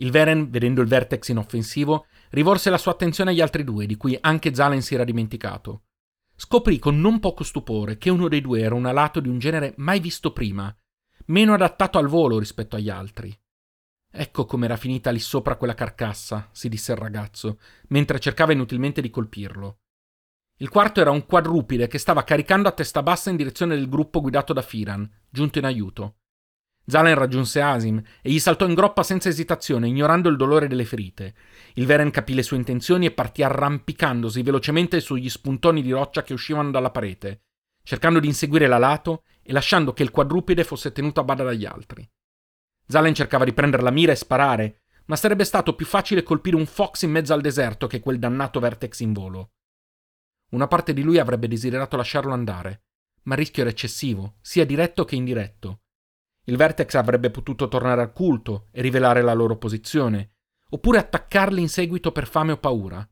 Il 0.00 0.10
Veren, 0.10 0.50
vedendo 0.50 0.80
il 0.80 0.88
Vertex 0.88 1.28
inoffensivo, 1.28 2.06
rivolse 2.30 2.70
la 2.70 2.78
sua 2.78 2.92
attenzione 2.92 3.30
agli 3.30 3.40
altri 3.40 3.64
due, 3.64 3.86
di 3.86 3.96
cui 3.96 4.16
anche 4.20 4.54
Zalen 4.54 4.82
si 4.82 4.94
era 4.94 5.04
dimenticato. 5.04 5.84
Scoprì 6.36 6.78
con 6.78 7.00
non 7.00 7.18
poco 7.18 7.42
stupore 7.42 7.98
che 7.98 8.10
uno 8.10 8.28
dei 8.28 8.40
due 8.40 8.60
era 8.60 8.76
un 8.76 8.86
alato 8.86 9.18
di 9.18 9.28
un 9.28 9.38
genere 9.38 9.74
mai 9.78 9.98
visto 9.98 10.32
prima, 10.32 10.72
meno 11.26 11.52
adattato 11.52 11.98
al 11.98 12.06
volo 12.06 12.38
rispetto 12.38 12.76
agli 12.76 12.90
altri. 12.90 13.36
Ecco 14.10 14.46
com'era 14.46 14.76
finita 14.76 15.10
lì 15.10 15.18
sopra 15.18 15.56
quella 15.56 15.74
carcassa, 15.74 16.48
si 16.52 16.68
disse 16.68 16.92
il 16.92 16.98
ragazzo, 16.98 17.58
mentre 17.88 18.20
cercava 18.20 18.52
inutilmente 18.52 19.00
di 19.00 19.10
colpirlo. 19.10 19.80
Il 20.58 20.68
quarto 20.68 21.00
era 21.00 21.10
un 21.10 21.26
quadrupide 21.26 21.88
che 21.88 21.98
stava 21.98 22.22
caricando 22.22 22.68
a 22.68 22.72
testa 22.72 23.02
bassa 23.02 23.30
in 23.30 23.36
direzione 23.36 23.74
del 23.74 23.88
gruppo 23.88 24.20
guidato 24.20 24.52
da 24.52 24.62
Firan, 24.62 25.08
giunto 25.28 25.58
in 25.58 25.64
aiuto. 25.64 26.18
Zalen 26.88 27.14
raggiunse 27.16 27.60
Asim 27.60 28.02
e 28.22 28.30
gli 28.30 28.38
saltò 28.38 28.66
in 28.66 28.72
groppa 28.72 29.02
senza 29.02 29.28
esitazione, 29.28 29.88
ignorando 29.88 30.30
il 30.30 30.36
dolore 30.36 30.68
delle 30.68 30.86
ferite. 30.86 31.34
Il 31.74 31.84
Veren 31.84 32.10
capì 32.10 32.32
le 32.32 32.42
sue 32.42 32.56
intenzioni 32.56 33.04
e 33.04 33.10
partì 33.10 33.42
arrampicandosi 33.42 34.42
velocemente 34.42 35.00
sugli 35.00 35.28
spuntoni 35.28 35.82
di 35.82 35.90
roccia 35.90 36.22
che 36.22 36.32
uscivano 36.32 36.70
dalla 36.70 36.90
parete, 36.90 37.42
cercando 37.82 38.20
di 38.20 38.26
inseguire 38.26 38.66
l'alato 38.66 39.24
e 39.42 39.52
lasciando 39.52 39.92
che 39.92 40.02
il 40.02 40.10
quadrupide 40.10 40.64
fosse 40.64 40.90
tenuto 40.90 41.20
a 41.20 41.24
bada 41.24 41.44
dagli 41.44 41.66
altri. 41.66 42.08
Zalen 42.86 43.14
cercava 43.14 43.44
di 43.44 43.52
prendere 43.52 43.82
la 43.82 43.90
mira 43.90 44.12
e 44.12 44.16
sparare, 44.16 44.80
ma 45.06 45.16
sarebbe 45.16 45.44
stato 45.44 45.74
più 45.74 45.84
facile 45.84 46.22
colpire 46.22 46.56
un 46.56 46.66
fox 46.66 47.02
in 47.02 47.10
mezzo 47.10 47.34
al 47.34 47.42
deserto 47.42 47.86
che 47.86 48.00
quel 48.00 48.18
dannato 48.18 48.60
vertex 48.60 49.00
in 49.00 49.12
volo. 49.12 49.50
Una 50.52 50.66
parte 50.66 50.94
di 50.94 51.02
lui 51.02 51.18
avrebbe 51.18 51.48
desiderato 51.48 51.98
lasciarlo 51.98 52.32
andare, 52.32 52.84
ma 53.24 53.34
il 53.34 53.40
rischio 53.40 53.60
era 53.62 53.70
eccessivo, 53.70 54.36
sia 54.40 54.64
diretto 54.64 55.04
che 55.04 55.16
indiretto. 55.16 55.80
Il 56.48 56.56
Vertex 56.56 56.94
avrebbe 56.94 57.30
potuto 57.30 57.68
tornare 57.68 58.00
al 58.00 58.12
culto 58.12 58.68
e 58.70 58.80
rivelare 58.80 59.20
la 59.20 59.34
loro 59.34 59.58
posizione, 59.58 60.30
oppure 60.70 60.96
attaccarli 60.96 61.60
in 61.60 61.68
seguito 61.68 62.10
per 62.10 62.26
fame 62.26 62.52
o 62.52 62.56
paura. 62.56 63.06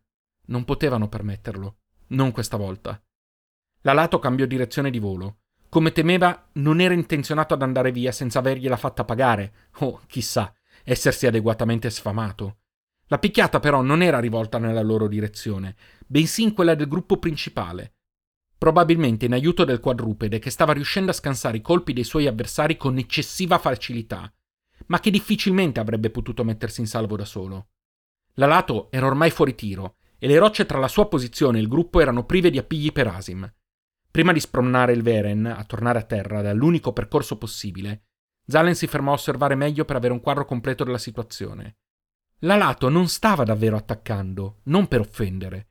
Non 0.46 0.64
potevano 0.64 1.08
permetterlo, 1.08 1.80
non 2.08 2.30
questa 2.32 2.56
volta. 2.56 2.98
L'alato 3.82 4.18
cambiò 4.18 4.46
direzione 4.46 4.88
di 4.90 4.98
volo. 4.98 5.40
Come 5.68 5.92
temeva, 5.92 6.48
non 6.54 6.80
era 6.80 6.94
intenzionato 6.94 7.52
ad 7.52 7.60
andare 7.60 7.92
via 7.92 8.10
senza 8.10 8.38
avergliela 8.38 8.78
fatta 8.78 9.04
pagare, 9.04 9.68
o 9.80 10.00
chissà, 10.06 10.54
essersi 10.82 11.26
adeguatamente 11.26 11.90
sfamato. 11.90 12.60
La 13.08 13.18
picchiata 13.18 13.60
però 13.60 13.82
non 13.82 14.00
era 14.00 14.18
rivolta 14.18 14.56
nella 14.56 14.82
loro 14.82 15.08
direzione, 15.08 15.76
bensì 16.06 16.42
in 16.42 16.54
quella 16.54 16.74
del 16.74 16.88
gruppo 16.88 17.18
principale. 17.18 17.95
Probabilmente 18.58 19.26
in 19.26 19.32
aiuto 19.32 19.64
del 19.64 19.80
quadrupede 19.80 20.38
che 20.38 20.50
stava 20.50 20.72
riuscendo 20.72 21.10
a 21.10 21.14
scansare 21.14 21.58
i 21.58 21.62
colpi 21.62 21.92
dei 21.92 22.04
suoi 22.04 22.26
avversari 22.26 22.76
con 22.76 22.96
eccessiva 22.96 23.58
facilità, 23.58 24.32
ma 24.86 25.00
che 25.00 25.10
difficilmente 25.10 25.80
avrebbe 25.80 26.10
potuto 26.10 26.44
mettersi 26.44 26.80
in 26.80 26.86
salvo 26.86 27.16
da 27.16 27.24
solo. 27.24 27.68
L'alato 28.34 28.90
era 28.90 29.06
ormai 29.06 29.30
fuori 29.30 29.54
tiro 29.54 29.96
e 30.18 30.26
le 30.26 30.38
rocce 30.38 30.66
tra 30.66 30.78
la 30.78 30.88
sua 30.88 31.08
posizione 31.08 31.58
e 31.58 31.60
il 31.60 31.68
gruppo 31.68 32.00
erano 32.00 32.24
prive 32.24 32.50
di 32.50 32.58
appigli 32.58 32.92
per 32.92 33.08
Asim. 33.08 33.50
Prima 34.10 34.32
di 34.32 34.40
spromnare 34.40 34.92
il 34.92 35.02
Veren 35.02 35.44
a 35.44 35.62
tornare 35.64 35.98
a 35.98 36.02
terra 36.04 36.40
dall'unico 36.40 36.92
percorso 36.92 37.36
possibile, 37.36 38.04
Zalen 38.46 38.74
si 38.74 38.86
fermò 38.86 39.10
a 39.10 39.14
osservare 39.14 39.54
meglio 39.54 39.84
per 39.84 39.96
avere 39.96 40.12
un 40.12 40.20
quadro 40.20 40.44
completo 40.44 40.84
della 40.84 40.98
situazione. 40.98 41.78
L'alato 42.40 42.88
non 42.88 43.08
stava 43.08 43.44
davvero 43.44 43.76
attaccando, 43.76 44.60
non 44.64 44.86
per 44.86 45.00
offendere. 45.00 45.68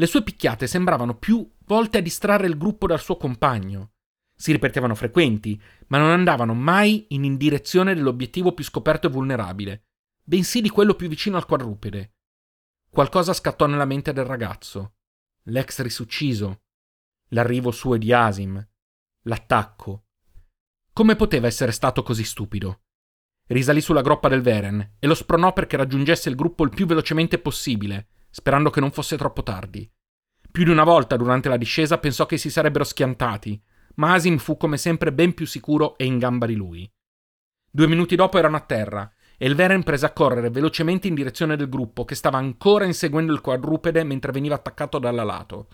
Le 0.00 0.06
sue 0.06 0.22
picchiate 0.22 0.66
sembravano 0.66 1.14
più 1.14 1.46
volte 1.66 1.98
a 1.98 2.00
distrarre 2.00 2.46
il 2.46 2.56
gruppo 2.56 2.86
dal 2.86 3.02
suo 3.02 3.18
compagno. 3.18 3.90
Si 4.34 4.50
ripetevano 4.50 4.94
frequenti, 4.94 5.60
ma 5.88 5.98
non 5.98 6.08
andavano 6.08 6.54
mai 6.54 7.04
in 7.10 7.36
direzione 7.36 7.94
dell'obiettivo 7.94 8.54
più 8.54 8.64
scoperto 8.64 9.08
e 9.08 9.10
vulnerabile, 9.10 9.88
bensì 10.24 10.62
di 10.62 10.70
quello 10.70 10.94
più 10.94 11.06
vicino 11.06 11.36
al 11.36 11.44
quadrupede. 11.44 12.14
Qualcosa 12.88 13.34
scattò 13.34 13.66
nella 13.66 13.84
mente 13.84 14.14
del 14.14 14.24
ragazzo. 14.24 14.94
L'ex 15.42 15.82
risucciso, 15.82 16.62
l'arrivo 17.32 17.70
suo 17.70 17.96
e 17.96 17.98
di 17.98 18.10
Asim, 18.10 18.66
l'attacco. 19.24 20.06
Come 20.94 21.14
poteva 21.14 21.46
essere 21.46 21.72
stato 21.72 22.02
così 22.02 22.24
stupido? 22.24 22.84
Risalì 23.48 23.82
sulla 23.82 24.00
groppa 24.00 24.28
del 24.28 24.40
Veren 24.40 24.94
e 24.98 25.06
lo 25.06 25.14
spronò 25.14 25.52
perché 25.52 25.76
raggiungesse 25.76 26.30
il 26.30 26.36
gruppo 26.36 26.64
il 26.64 26.70
più 26.70 26.86
velocemente 26.86 27.38
possibile, 27.38 28.08
sperando 28.30 28.70
che 28.70 28.80
non 28.80 28.90
fosse 28.90 29.16
troppo 29.16 29.42
tardi. 29.42 29.90
Più 30.50 30.64
di 30.64 30.70
una 30.70 30.84
volta 30.84 31.16
durante 31.16 31.48
la 31.48 31.56
discesa 31.56 31.98
pensò 31.98 32.26
che 32.26 32.38
si 32.38 32.50
sarebbero 32.50 32.84
schiantati, 32.84 33.62
ma 33.96 34.14
Asim 34.14 34.38
fu 34.38 34.56
come 34.56 34.76
sempre 34.76 35.12
ben 35.12 35.34
più 35.34 35.46
sicuro 35.46 35.96
e 35.98 36.04
in 36.04 36.18
gamba 36.18 36.46
di 36.46 36.54
lui. 36.54 36.90
Due 37.70 37.86
minuti 37.86 38.16
dopo 38.16 38.38
erano 38.38 38.56
a 38.56 38.60
terra 38.60 39.12
e 39.36 39.46
il 39.46 39.54
Veren 39.54 39.82
prese 39.82 40.06
a 40.06 40.12
correre 40.12 40.50
velocemente 40.50 41.08
in 41.08 41.14
direzione 41.14 41.56
del 41.56 41.68
gruppo 41.68 42.04
che 42.04 42.14
stava 42.14 42.38
ancora 42.38 42.84
inseguendo 42.84 43.32
il 43.32 43.40
quadrupede 43.40 44.02
mentre 44.04 44.32
veniva 44.32 44.56
attaccato 44.56 44.98
dall'alato. 44.98 45.68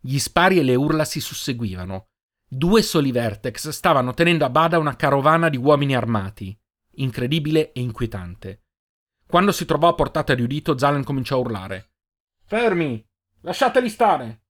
Gli 0.00 0.18
spari 0.18 0.58
e 0.58 0.62
le 0.62 0.74
urla 0.74 1.04
si 1.04 1.20
susseguivano. 1.20 2.06
Due 2.48 2.82
soli 2.82 3.12
Vertex 3.12 3.68
stavano 3.68 4.14
tenendo 4.14 4.44
a 4.44 4.50
bada 4.50 4.78
una 4.78 4.96
carovana 4.96 5.48
di 5.48 5.56
uomini 5.56 5.94
armati 5.94 6.58
incredibile 7.00 7.72
e 7.72 7.80
inquietante. 7.80 8.62
Quando 9.26 9.52
si 9.52 9.64
trovò 9.64 9.88
a 9.88 9.94
portata 9.94 10.34
di 10.34 10.42
udito, 10.42 10.76
Zalen 10.76 11.04
cominciò 11.04 11.36
a 11.36 11.40
urlare. 11.40 11.89
Fermi! 12.50 13.00
Lasciateli 13.42 13.88
stare! 13.88 14.42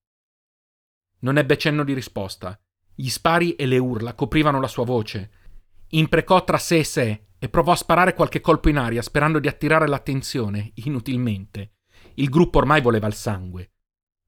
Non 1.18 1.36
ebbe 1.36 1.58
cenno 1.58 1.84
di 1.84 1.92
risposta. 1.92 2.58
Gli 2.94 3.10
spari 3.10 3.56
e 3.56 3.66
le 3.66 3.76
urla 3.76 4.14
coprivano 4.14 4.58
la 4.58 4.68
sua 4.68 4.86
voce. 4.86 5.30
Imprecò 5.88 6.42
tra 6.42 6.56
sé 6.56 6.78
e 6.78 6.84
sé 6.84 7.26
e 7.38 7.48
provò 7.50 7.72
a 7.72 7.76
sparare 7.76 8.14
qualche 8.14 8.40
colpo 8.40 8.70
in 8.70 8.78
aria 8.78 9.02
sperando 9.02 9.38
di 9.38 9.48
attirare 9.48 9.86
l'attenzione, 9.86 10.70
inutilmente. 10.76 11.72
Il 12.14 12.30
gruppo 12.30 12.56
ormai 12.56 12.80
voleva 12.80 13.06
il 13.06 13.12
sangue. 13.12 13.72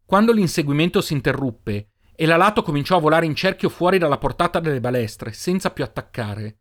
Quando 0.05 0.35
l'inseguimento 0.35 1.01
si 1.01 1.15
interruppe 1.15 1.93
e 2.15 2.27
l'alato 2.27 2.61
cominciò 2.61 2.99
a 2.99 3.01
volare 3.01 3.25
in 3.25 3.35
cerchio 3.35 3.71
fuori 3.71 3.97
dalla 3.97 4.19
portata 4.19 4.61
delle 4.61 4.81
balestre, 4.81 5.33
senza 5.33 5.71
più 5.71 5.83
attaccare, 5.83 6.59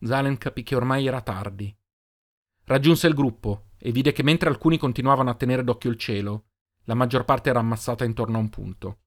Zalen 0.00 0.36
capì 0.38 0.64
che 0.64 0.74
ormai 0.74 1.06
era 1.06 1.20
tardi. 1.20 1.72
Raggiunse 2.64 3.06
il 3.06 3.14
gruppo 3.14 3.68
e 3.78 3.92
vide 3.92 4.10
che 4.10 4.24
mentre 4.24 4.48
alcuni 4.48 4.76
continuavano 4.76 5.30
a 5.30 5.34
tenere 5.34 5.62
d'occhio 5.62 5.90
il 5.90 5.96
cielo, 5.96 6.47
la 6.88 6.94
maggior 6.94 7.26
parte 7.26 7.50
era 7.50 7.58
ammassata 7.58 8.04
intorno 8.04 8.38
a 8.38 8.40
un 8.40 8.48
punto. 8.48 9.00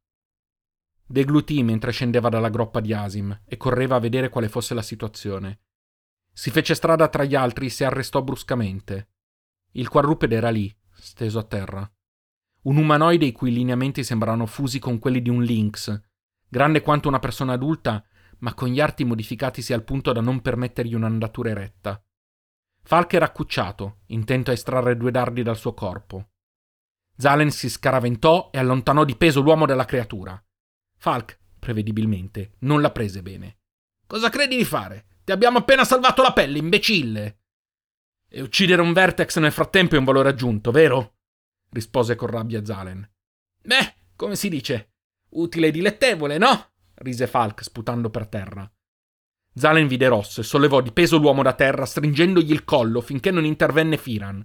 Deglutì 1.03 1.63
mentre 1.63 1.91
scendeva 1.91 2.29
dalla 2.29 2.49
groppa 2.49 2.79
di 2.79 2.93
Asim 2.93 3.41
e 3.43 3.57
correva 3.57 3.95
a 3.95 3.99
vedere 3.99 4.29
quale 4.29 4.49
fosse 4.49 4.75
la 4.75 4.83
situazione. 4.83 5.61
Si 6.31 6.51
fece 6.51 6.75
strada 6.75 7.07
tra 7.07 7.23
gli 7.23 7.33
altri 7.33 7.65
e 7.65 7.69
si 7.69 7.83
arrestò 7.83 8.21
bruscamente. 8.21 9.09
Il 9.71 9.89
quadrupede 9.89 10.35
era 10.35 10.51
lì, 10.51 10.73
steso 10.91 11.39
a 11.39 11.43
terra. 11.43 11.91
Un 12.63 12.77
umanoide 12.77 13.25
i 13.25 13.31
cui 13.31 13.51
lineamenti 13.51 14.03
sembravano 14.03 14.45
fusi 14.45 14.77
con 14.77 14.99
quelli 14.99 15.21
di 15.21 15.29
un 15.29 15.41
lynx, 15.41 15.99
grande 16.47 16.81
quanto 16.81 17.07
una 17.07 17.19
persona 17.19 17.53
adulta 17.53 18.05
ma 18.39 18.53
con 18.53 18.69
gli 18.69 18.79
arti 18.79 19.03
modificatisi 19.03 19.73
al 19.73 19.83
punto 19.83 20.11
da 20.13 20.21
non 20.21 20.41
permettergli 20.41 20.93
un'andatura 20.93 21.49
eretta. 21.49 22.03
Falk 22.83 23.13
era 23.13 23.25
accucciato, 23.25 24.01
intento 24.07 24.51
a 24.51 24.53
estrarre 24.53 24.97
due 24.97 25.11
dardi 25.11 25.41
dal 25.41 25.57
suo 25.57 25.73
corpo. 25.73 26.30
Zalen 27.21 27.51
si 27.51 27.69
scaraventò 27.69 28.49
e 28.51 28.57
allontanò 28.57 29.03
di 29.03 29.15
peso 29.15 29.41
l'uomo 29.41 29.67
dalla 29.67 29.85
creatura. 29.85 30.43
Falk, 30.97 31.37
prevedibilmente, 31.59 32.53
non 32.61 32.81
la 32.81 32.89
prese 32.89 33.21
bene. 33.21 33.59
Cosa 34.07 34.29
credi 34.29 34.57
di 34.57 34.65
fare? 34.65 35.05
Ti 35.23 35.31
abbiamo 35.31 35.59
appena 35.59 35.85
salvato 35.85 36.23
la 36.23 36.33
pelle, 36.33 36.57
imbecille! 36.57 37.41
E 38.27 38.41
uccidere 38.41 38.81
un 38.81 38.91
Vertex 38.91 39.37
nel 39.37 39.51
frattempo 39.51 39.93
è 39.93 39.99
un 39.99 40.03
valore 40.03 40.29
aggiunto, 40.29 40.71
vero? 40.71 41.17
rispose 41.69 42.15
con 42.15 42.27
rabbia 42.27 42.65
Zalen. 42.65 43.07
Beh, 43.61 43.93
come 44.15 44.35
si 44.35 44.49
dice? 44.49 44.93
Utile 45.29 45.67
e 45.67 45.71
dilettevole, 45.71 46.39
no? 46.39 46.71
rise 46.95 47.27
Falk 47.27 47.61
sputando 47.61 48.09
per 48.09 48.27
terra. 48.27 48.69
Zalen 49.53 49.87
vide 49.87 50.07
rosso 50.07 50.41
e 50.41 50.43
sollevò 50.43 50.81
di 50.81 50.91
peso 50.91 51.17
l'uomo 51.17 51.43
da 51.43 51.53
terra, 51.53 51.85
stringendogli 51.85 52.51
il 52.51 52.63
collo 52.63 52.99
finché 52.99 53.29
non 53.29 53.45
intervenne 53.45 53.97
Firan. 53.97 54.43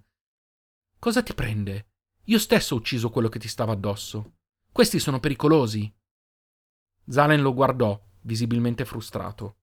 Cosa 0.99 1.23
ti 1.23 1.33
prende? 1.33 1.93
Io 2.29 2.41
stesso 2.41 2.75
ho 2.75 2.79
ucciso 2.79 3.11
quello 3.11 3.29
che 3.29 3.39
ti 3.39 3.47
stava 3.47 3.73
addosso. 3.73 4.39
Questi 4.73 4.99
sono 4.99 5.21
pericolosi. 5.21 5.93
Zalen 7.09 7.41
lo 7.41 7.55
guardò, 7.55 8.01
visibilmente 8.23 8.85
frustrato. 8.85 9.59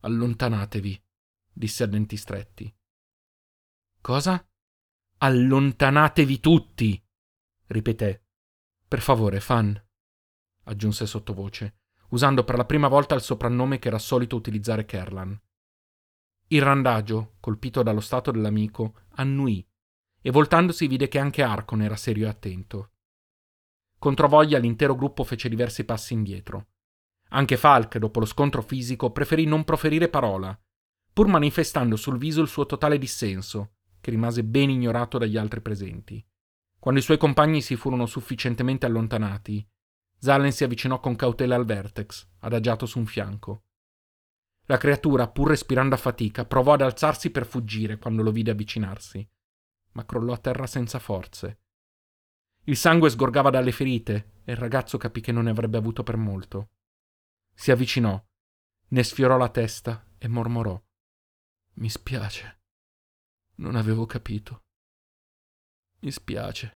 Allontanatevi, 0.00 1.00
disse 1.52 1.84
a 1.84 1.86
denti 1.86 2.16
stretti. 2.16 2.74
Cosa? 4.00 4.44
Allontanatevi 5.18 6.40
tutti, 6.40 7.00
ripeté. 7.66 8.24
Per 8.88 9.00
favore, 9.00 9.38
Fan, 9.38 9.80
aggiunse 10.64 11.06
sottovoce, 11.06 11.82
usando 12.08 12.42
per 12.42 12.56
la 12.56 12.64
prima 12.64 12.88
volta 12.88 13.14
il 13.14 13.20
soprannome 13.20 13.78
che 13.78 13.86
era 13.86 13.98
solito 13.98 14.34
utilizzare 14.34 14.84
Kerlan. 14.86 15.40
Il 16.48 16.62
randagio, 16.62 17.36
colpito 17.38 17.84
dallo 17.84 18.00
stato 18.00 18.32
dell'amico, 18.32 19.02
annuì 19.10 19.64
e 20.22 20.30
voltandosi 20.30 20.86
vide 20.86 21.08
che 21.08 21.18
anche 21.18 21.42
Arcon 21.42 21.82
era 21.82 21.96
serio 21.96 22.26
e 22.26 22.28
attento. 22.28 22.92
Controvoglia 23.98 24.58
l'intero 24.58 24.94
gruppo 24.94 25.24
fece 25.24 25.48
diversi 25.48 25.84
passi 25.84 26.14
indietro. 26.14 26.68
Anche 27.30 27.56
Falk, 27.56 27.98
dopo 27.98 28.20
lo 28.20 28.26
scontro 28.26 28.62
fisico, 28.62 29.12
preferì 29.12 29.44
non 29.44 29.64
proferire 29.64 30.08
parola, 30.08 30.58
pur 31.12 31.26
manifestando 31.26 31.96
sul 31.96 32.18
viso 32.18 32.40
il 32.40 32.48
suo 32.48 32.66
totale 32.66 32.98
dissenso, 32.98 33.74
che 34.00 34.10
rimase 34.10 34.42
ben 34.42 34.70
ignorato 34.70 35.18
dagli 35.18 35.36
altri 35.36 35.60
presenti. 35.60 36.24
Quando 36.78 37.00
i 37.00 37.02
suoi 37.02 37.18
compagni 37.18 37.60
si 37.60 37.76
furono 37.76 38.06
sufficientemente 38.06 38.86
allontanati, 38.86 39.66
Zalen 40.18 40.52
si 40.52 40.64
avvicinò 40.64 40.98
con 40.98 41.16
cautela 41.16 41.54
al 41.54 41.64
vertex, 41.64 42.26
adagiato 42.40 42.86
su 42.86 42.98
un 42.98 43.06
fianco. 43.06 43.64
La 44.64 44.78
creatura, 44.78 45.28
pur 45.28 45.48
respirando 45.48 45.94
a 45.94 45.98
fatica, 45.98 46.46
provò 46.46 46.72
ad 46.72 46.82
alzarsi 46.82 47.30
per 47.30 47.44
fuggire 47.44 47.98
quando 47.98 48.22
lo 48.22 48.30
vide 48.30 48.50
avvicinarsi, 48.50 49.28
ma 49.92 50.04
crollò 50.04 50.32
a 50.32 50.38
terra 50.38 50.66
senza 50.66 50.98
forze. 50.98 51.60
Il 52.64 52.76
sangue 52.76 53.10
sgorgava 53.10 53.50
dalle 53.50 53.72
ferite 53.72 54.42
e 54.44 54.52
il 54.52 54.58
ragazzo 54.58 54.98
capì 54.98 55.20
che 55.20 55.32
non 55.32 55.44
ne 55.44 55.50
avrebbe 55.50 55.78
avuto 55.78 56.02
per 56.02 56.16
molto. 56.16 56.70
Si 57.54 57.70
avvicinò, 57.70 58.22
ne 58.88 59.02
sfiorò 59.02 59.36
la 59.36 59.48
testa 59.48 60.06
e 60.18 60.28
mormorò. 60.28 60.80
Mi 61.74 61.88
spiace. 61.88 62.60
Non 63.56 63.76
avevo 63.76 64.06
capito. 64.06 64.64
Mi 66.00 66.10
spiace. 66.10 66.72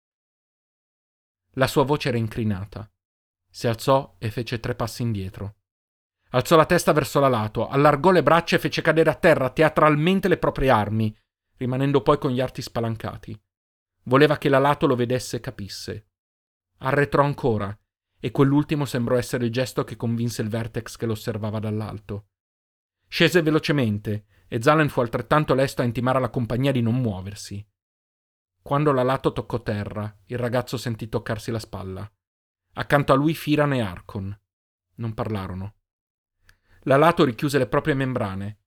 La 1.55 1.67
sua 1.67 1.83
voce 1.83 2.09
era 2.09 2.17
incrinata. 2.17 2.89
Si 3.49 3.67
alzò 3.67 4.15
e 4.17 4.31
fece 4.31 4.59
tre 4.59 4.75
passi 4.75 5.01
indietro. 5.01 5.57
Alzò 6.29 6.55
la 6.55 6.65
testa 6.65 6.93
verso 6.93 7.19
la 7.19 7.27
lato, 7.27 7.67
allargò 7.67 8.11
le 8.11 8.23
braccia 8.23 8.55
e 8.55 8.59
fece 8.59 8.81
cadere 8.81 9.09
a 9.09 9.15
terra 9.15 9.49
teatralmente 9.49 10.29
le 10.29 10.37
proprie 10.37 10.69
armi, 10.69 11.15
rimanendo 11.61 12.01
poi 12.01 12.17
con 12.17 12.31
gli 12.31 12.41
arti 12.41 12.59
spalancati. 12.63 13.39
Voleva 14.05 14.39
che 14.39 14.49
la 14.49 14.57
lato 14.57 14.87
lo 14.87 14.95
vedesse 14.95 15.37
e 15.37 15.39
capisse. 15.39 16.07
Arretrò 16.79 17.23
ancora, 17.23 17.77
e 18.19 18.31
quell'ultimo 18.31 18.85
sembrò 18.85 19.15
essere 19.15 19.45
il 19.45 19.51
gesto 19.51 19.83
che 19.83 19.95
convinse 19.95 20.41
il 20.41 20.49
Vertex 20.49 20.95
che 20.95 21.05
lo 21.05 21.11
osservava 21.11 21.59
dall'alto. 21.59 22.29
Scese 23.07 23.43
velocemente, 23.43 24.25
e 24.47 24.59
Zalen 24.59 24.89
fu 24.89 25.01
altrettanto 25.01 25.53
lesto 25.53 25.83
a 25.83 25.85
intimare 25.85 26.17
alla 26.17 26.31
compagnia 26.31 26.71
di 26.71 26.81
non 26.81 26.95
muoversi. 26.95 27.63
Quando 28.59 28.91
la 28.91 29.03
lato 29.03 29.31
toccò 29.31 29.61
terra, 29.61 30.11
il 30.25 30.39
ragazzo 30.39 30.77
sentì 30.77 31.09
toccarsi 31.09 31.51
la 31.51 31.59
spalla. 31.59 32.11
Accanto 32.73 33.13
a 33.13 33.15
lui 33.15 33.35
Firan 33.35 33.73
e 33.73 33.81
Arcon. 33.81 34.35
Non 34.95 35.13
parlarono. 35.13 35.75
La 36.85 36.97
lato 36.97 37.23
richiuse 37.23 37.59
le 37.59 37.67
proprie 37.67 37.93
membrane. 37.93 38.60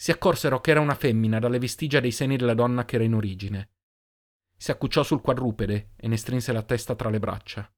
Si 0.00 0.10
accorsero 0.10 0.62
che 0.62 0.70
era 0.70 0.80
una 0.80 0.94
femmina 0.94 1.38
dalle 1.38 1.58
vestigia 1.58 2.00
dei 2.00 2.10
seni 2.10 2.38
della 2.38 2.54
donna 2.54 2.86
che 2.86 2.94
era 2.94 3.04
in 3.04 3.14
origine. 3.14 3.72
Si 4.56 4.70
accucciò 4.70 5.02
sul 5.02 5.20
quadrupede 5.20 5.90
e 5.94 6.08
ne 6.08 6.16
strinse 6.16 6.52
la 6.52 6.62
testa 6.62 6.94
tra 6.94 7.10
le 7.10 7.18
braccia. 7.18 7.70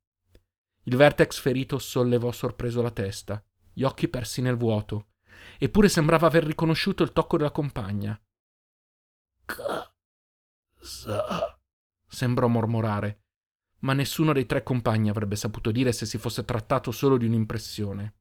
Il 0.84 0.94
vertex 0.94 1.40
ferito 1.40 1.80
sollevò 1.80 2.30
sorpreso 2.30 2.80
la 2.80 2.92
testa, 2.92 3.44
gli 3.72 3.82
occhi 3.82 4.06
persi 4.06 4.40
nel 4.40 4.56
vuoto, 4.56 5.14
eppure 5.58 5.88
sembrava 5.88 6.28
aver 6.28 6.44
riconosciuto 6.44 7.02
il 7.02 7.10
tocco 7.10 7.38
della 7.38 7.50
compagna. 7.50 8.16
Cosa? 9.44 9.92
sembrò 12.06 12.46
mormorare, 12.46 13.24
ma 13.80 13.94
nessuno 13.94 14.32
dei 14.32 14.46
tre 14.46 14.62
compagni 14.62 15.08
avrebbe 15.08 15.34
saputo 15.34 15.72
dire 15.72 15.90
se 15.90 16.06
si 16.06 16.18
fosse 16.18 16.44
trattato 16.44 16.92
solo 16.92 17.16
di 17.16 17.26
un'impressione. 17.26 18.14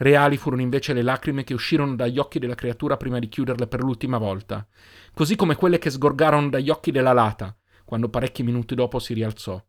Reali 0.00 0.36
furono 0.36 0.62
invece 0.62 0.92
le 0.92 1.02
lacrime 1.02 1.42
che 1.42 1.54
uscirono 1.54 1.96
dagli 1.96 2.18
occhi 2.18 2.38
della 2.38 2.54
creatura 2.54 2.96
prima 2.96 3.18
di 3.18 3.28
chiuderle 3.28 3.66
per 3.66 3.82
l'ultima 3.82 4.16
volta, 4.16 4.66
così 5.12 5.34
come 5.34 5.56
quelle 5.56 5.78
che 5.78 5.90
sgorgarono 5.90 6.50
dagli 6.50 6.70
occhi 6.70 6.92
della 6.92 7.12
lata, 7.12 7.56
quando 7.84 8.08
parecchi 8.08 8.44
minuti 8.44 8.76
dopo 8.76 9.00
si 9.00 9.12
rialzò. 9.12 9.60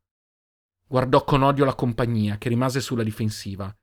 Guardò 0.88 1.24
con 1.24 1.42
odio 1.42 1.66
la 1.66 1.74
compagnia, 1.74 2.38
che 2.38 2.50
rimase 2.50 2.80
sulla 2.80 3.04
difensiva. 3.04 3.76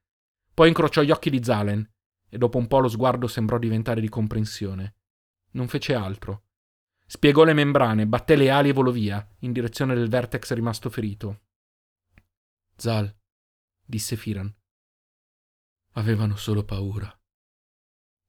Poi 0.55 0.69
incrociò 0.69 1.03
gli 1.03 1.11
occhi 1.11 1.31
di 1.31 1.43
Zalen, 1.43 1.89
e 2.29 2.39
dopo 2.39 2.59
un 2.59 2.69
po' 2.69 2.79
lo 2.79 2.89
sguardo 2.89 3.27
sembrò 3.27 3.59
diventare 3.59 4.01
di 4.01 4.09
comprensione. 4.09 4.95
Non 5.53 5.67
fece 5.67 5.95
altro. 5.95 6.45
Spiegò 7.07 7.43
le 7.43 7.55
membrane, 7.55 8.07
batté 8.07 8.37
le 8.37 8.51
ali 8.51 8.69
e 8.69 8.73
volò 8.73 8.93
via, 8.93 9.27
in 9.41 9.53
direzione 9.53 9.95
del 9.95 10.09
vertex 10.09 10.53
rimasto 10.53 10.91
ferito. 10.91 11.41
Zal, 12.77 13.13
disse 13.85 14.17
Firan. 14.17 14.56
Avevano 15.97 16.37
solo 16.37 16.63
paura. 16.63 17.11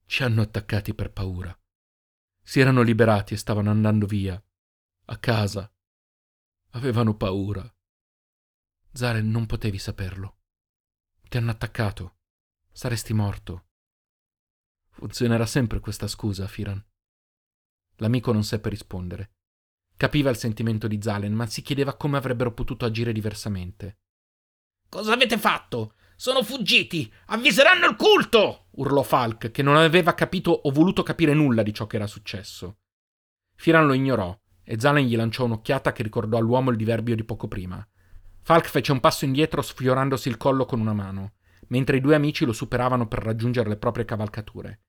Ci 0.06 0.22
hanno 0.22 0.40
attaccati 0.40 0.94
per 0.94 1.12
paura. 1.12 1.54
Si 2.42 2.60
erano 2.60 2.80
liberati 2.80 3.34
e 3.34 3.36
stavano 3.36 3.68
andando 3.68 4.06
via. 4.06 4.42
A 5.04 5.18
casa. 5.18 5.70
Avevano 6.70 7.14
paura. 7.14 7.70
Zaren, 8.92 9.30
non 9.30 9.44
potevi 9.44 9.78
saperlo. 9.78 10.38
Ti 11.28 11.36
hanno 11.36 11.50
attaccato. 11.50 12.16
Saresti 12.72 13.12
morto. 13.12 13.66
Funzionerà 14.88 15.44
sempre 15.44 15.78
questa 15.80 16.08
scusa, 16.08 16.48
Firan. 16.48 16.82
L'amico 17.96 18.32
non 18.32 18.44
seppe 18.44 18.70
rispondere. 18.70 19.34
Capiva 19.94 20.30
il 20.30 20.38
sentimento 20.38 20.88
di 20.88 21.02
Zalen, 21.02 21.34
ma 21.34 21.46
si 21.46 21.60
chiedeva 21.60 21.96
come 21.96 22.16
avrebbero 22.16 22.54
potuto 22.54 22.86
agire 22.86 23.12
diversamente. 23.12 23.98
Cosa 24.88 25.12
avete 25.12 25.36
fatto? 25.36 25.96
Sono 26.20 26.42
fuggiti! 26.42 27.08
Avviseranno 27.26 27.86
il 27.86 27.94
culto! 27.94 28.66
urlò 28.72 29.04
Falk, 29.04 29.52
che 29.52 29.62
non 29.62 29.76
aveva 29.76 30.14
capito 30.14 30.50
o 30.50 30.72
voluto 30.72 31.04
capire 31.04 31.32
nulla 31.32 31.62
di 31.62 31.72
ciò 31.72 31.86
che 31.86 31.94
era 31.94 32.08
successo. 32.08 32.78
Firan 33.54 33.86
lo 33.86 33.92
ignorò 33.92 34.36
e 34.64 34.80
Zalen 34.80 35.06
gli 35.06 35.14
lanciò 35.14 35.44
un'occhiata 35.44 35.92
che 35.92 36.02
ricordò 36.02 36.36
all'uomo 36.36 36.70
il 36.70 36.76
diverbio 36.76 37.14
di 37.14 37.22
poco 37.22 37.46
prima. 37.46 37.86
Falk 38.42 38.66
fece 38.66 38.90
un 38.90 38.98
passo 38.98 39.26
indietro 39.26 39.62
sfiorandosi 39.62 40.28
il 40.28 40.38
collo 40.38 40.64
con 40.64 40.80
una 40.80 40.92
mano, 40.92 41.34
mentre 41.68 41.98
i 41.98 42.00
due 42.00 42.16
amici 42.16 42.44
lo 42.44 42.52
superavano 42.52 43.06
per 43.06 43.22
raggiungere 43.22 43.68
le 43.68 43.76
proprie 43.76 44.04
cavalcature. 44.04 44.80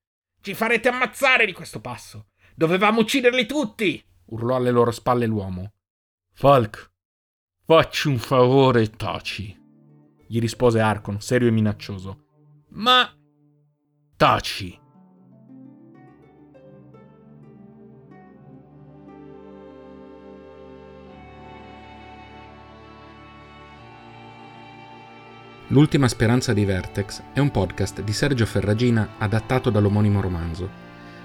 Ci 0.42 0.56
farete 0.56 0.90
ammazzare 0.90 1.46
di 1.46 1.54
questo 1.54 1.80
passo! 1.80 2.30
Dovevamo 2.56 3.02
ucciderli 3.02 3.46
tutti! 3.46 4.04
urlò 4.30 4.56
alle 4.56 4.72
loro 4.72 4.90
spalle 4.90 5.28
l'uomo. 5.28 5.74
Falk, 6.34 6.92
facci 7.66 8.08
un 8.08 8.18
favore 8.18 8.82
e 8.82 8.90
taci, 8.90 9.59
gli 10.32 10.40
rispose 10.40 10.80
Arcon, 10.80 11.20
serio 11.22 11.48
e 11.48 11.52
minaccioso. 11.52 12.26
Ma. 12.74 13.12
Taci! 14.16 14.80
L'ultima 25.70 26.08
speranza 26.08 26.54
di 26.54 26.64
Vertex 26.64 27.24
è 27.34 27.40
un 27.40 27.50
podcast 27.50 28.04
di 28.04 28.14
Sergio 28.14 28.46
Ferragina 28.46 29.16
adattato 29.18 29.72
dall'omonimo 29.72 30.22
romanzo. 30.22 30.70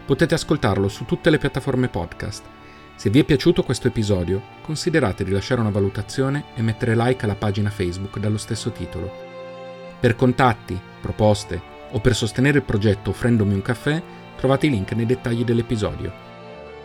Potete 0.07 0.33
ascoltarlo 0.33 0.89
su 0.89 1.05
tutte 1.05 1.29
le 1.29 1.37
piattaforme 1.37 1.89
podcast. 1.89 2.43
Se 2.97 3.11
vi 3.11 3.19
è 3.19 3.25
piaciuto 3.25 3.65
questo 3.65 3.89
episodio, 3.89 4.41
considerate 4.63 5.25
di 5.25 5.31
lasciare 5.31 5.61
una 5.61 5.71
valutazione 5.71 6.45
e 6.55 6.63
mettere 6.63 6.97
like 6.97 7.25
alla 7.25 7.35
pagina 7.35 7.69
Facebook 7.69 8.19
dallo 8.19 8.39
stesso 8.39 8.71
titolo. 8.71 9.13
Per 10.01 10.15
contatti, 10.17 10.81
proposte 11.01 11.61
o 11.91 12.01
per 12.01 12.15
sostenere 12.15 12.59
il 12.59 12.65
progetto 12.65 13.11
offrendomi 13.11 13.53
un 13.53 13.63
caffè, 13.63 14.03
trovate 14.37 14.67
i 14.67 14.71
link 14.71 14.93
nei 14.93 15.07
dettagli 15.07 15.45
dell'episodio. 15.45 16.13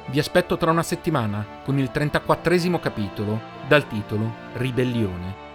Vi 0.08 0.20
aspetto 0.20 0.58
tra 0.58 0.72
una 0.72 0.84
settimana 0.84 1.46
con 1.64 1.78
il 1.78 1.92
34 1.92 2.80
capitolo 2.80 3.40
dal 3.68 3.88
titolo 3.88 4.34
Ribellione. 4.54 5.49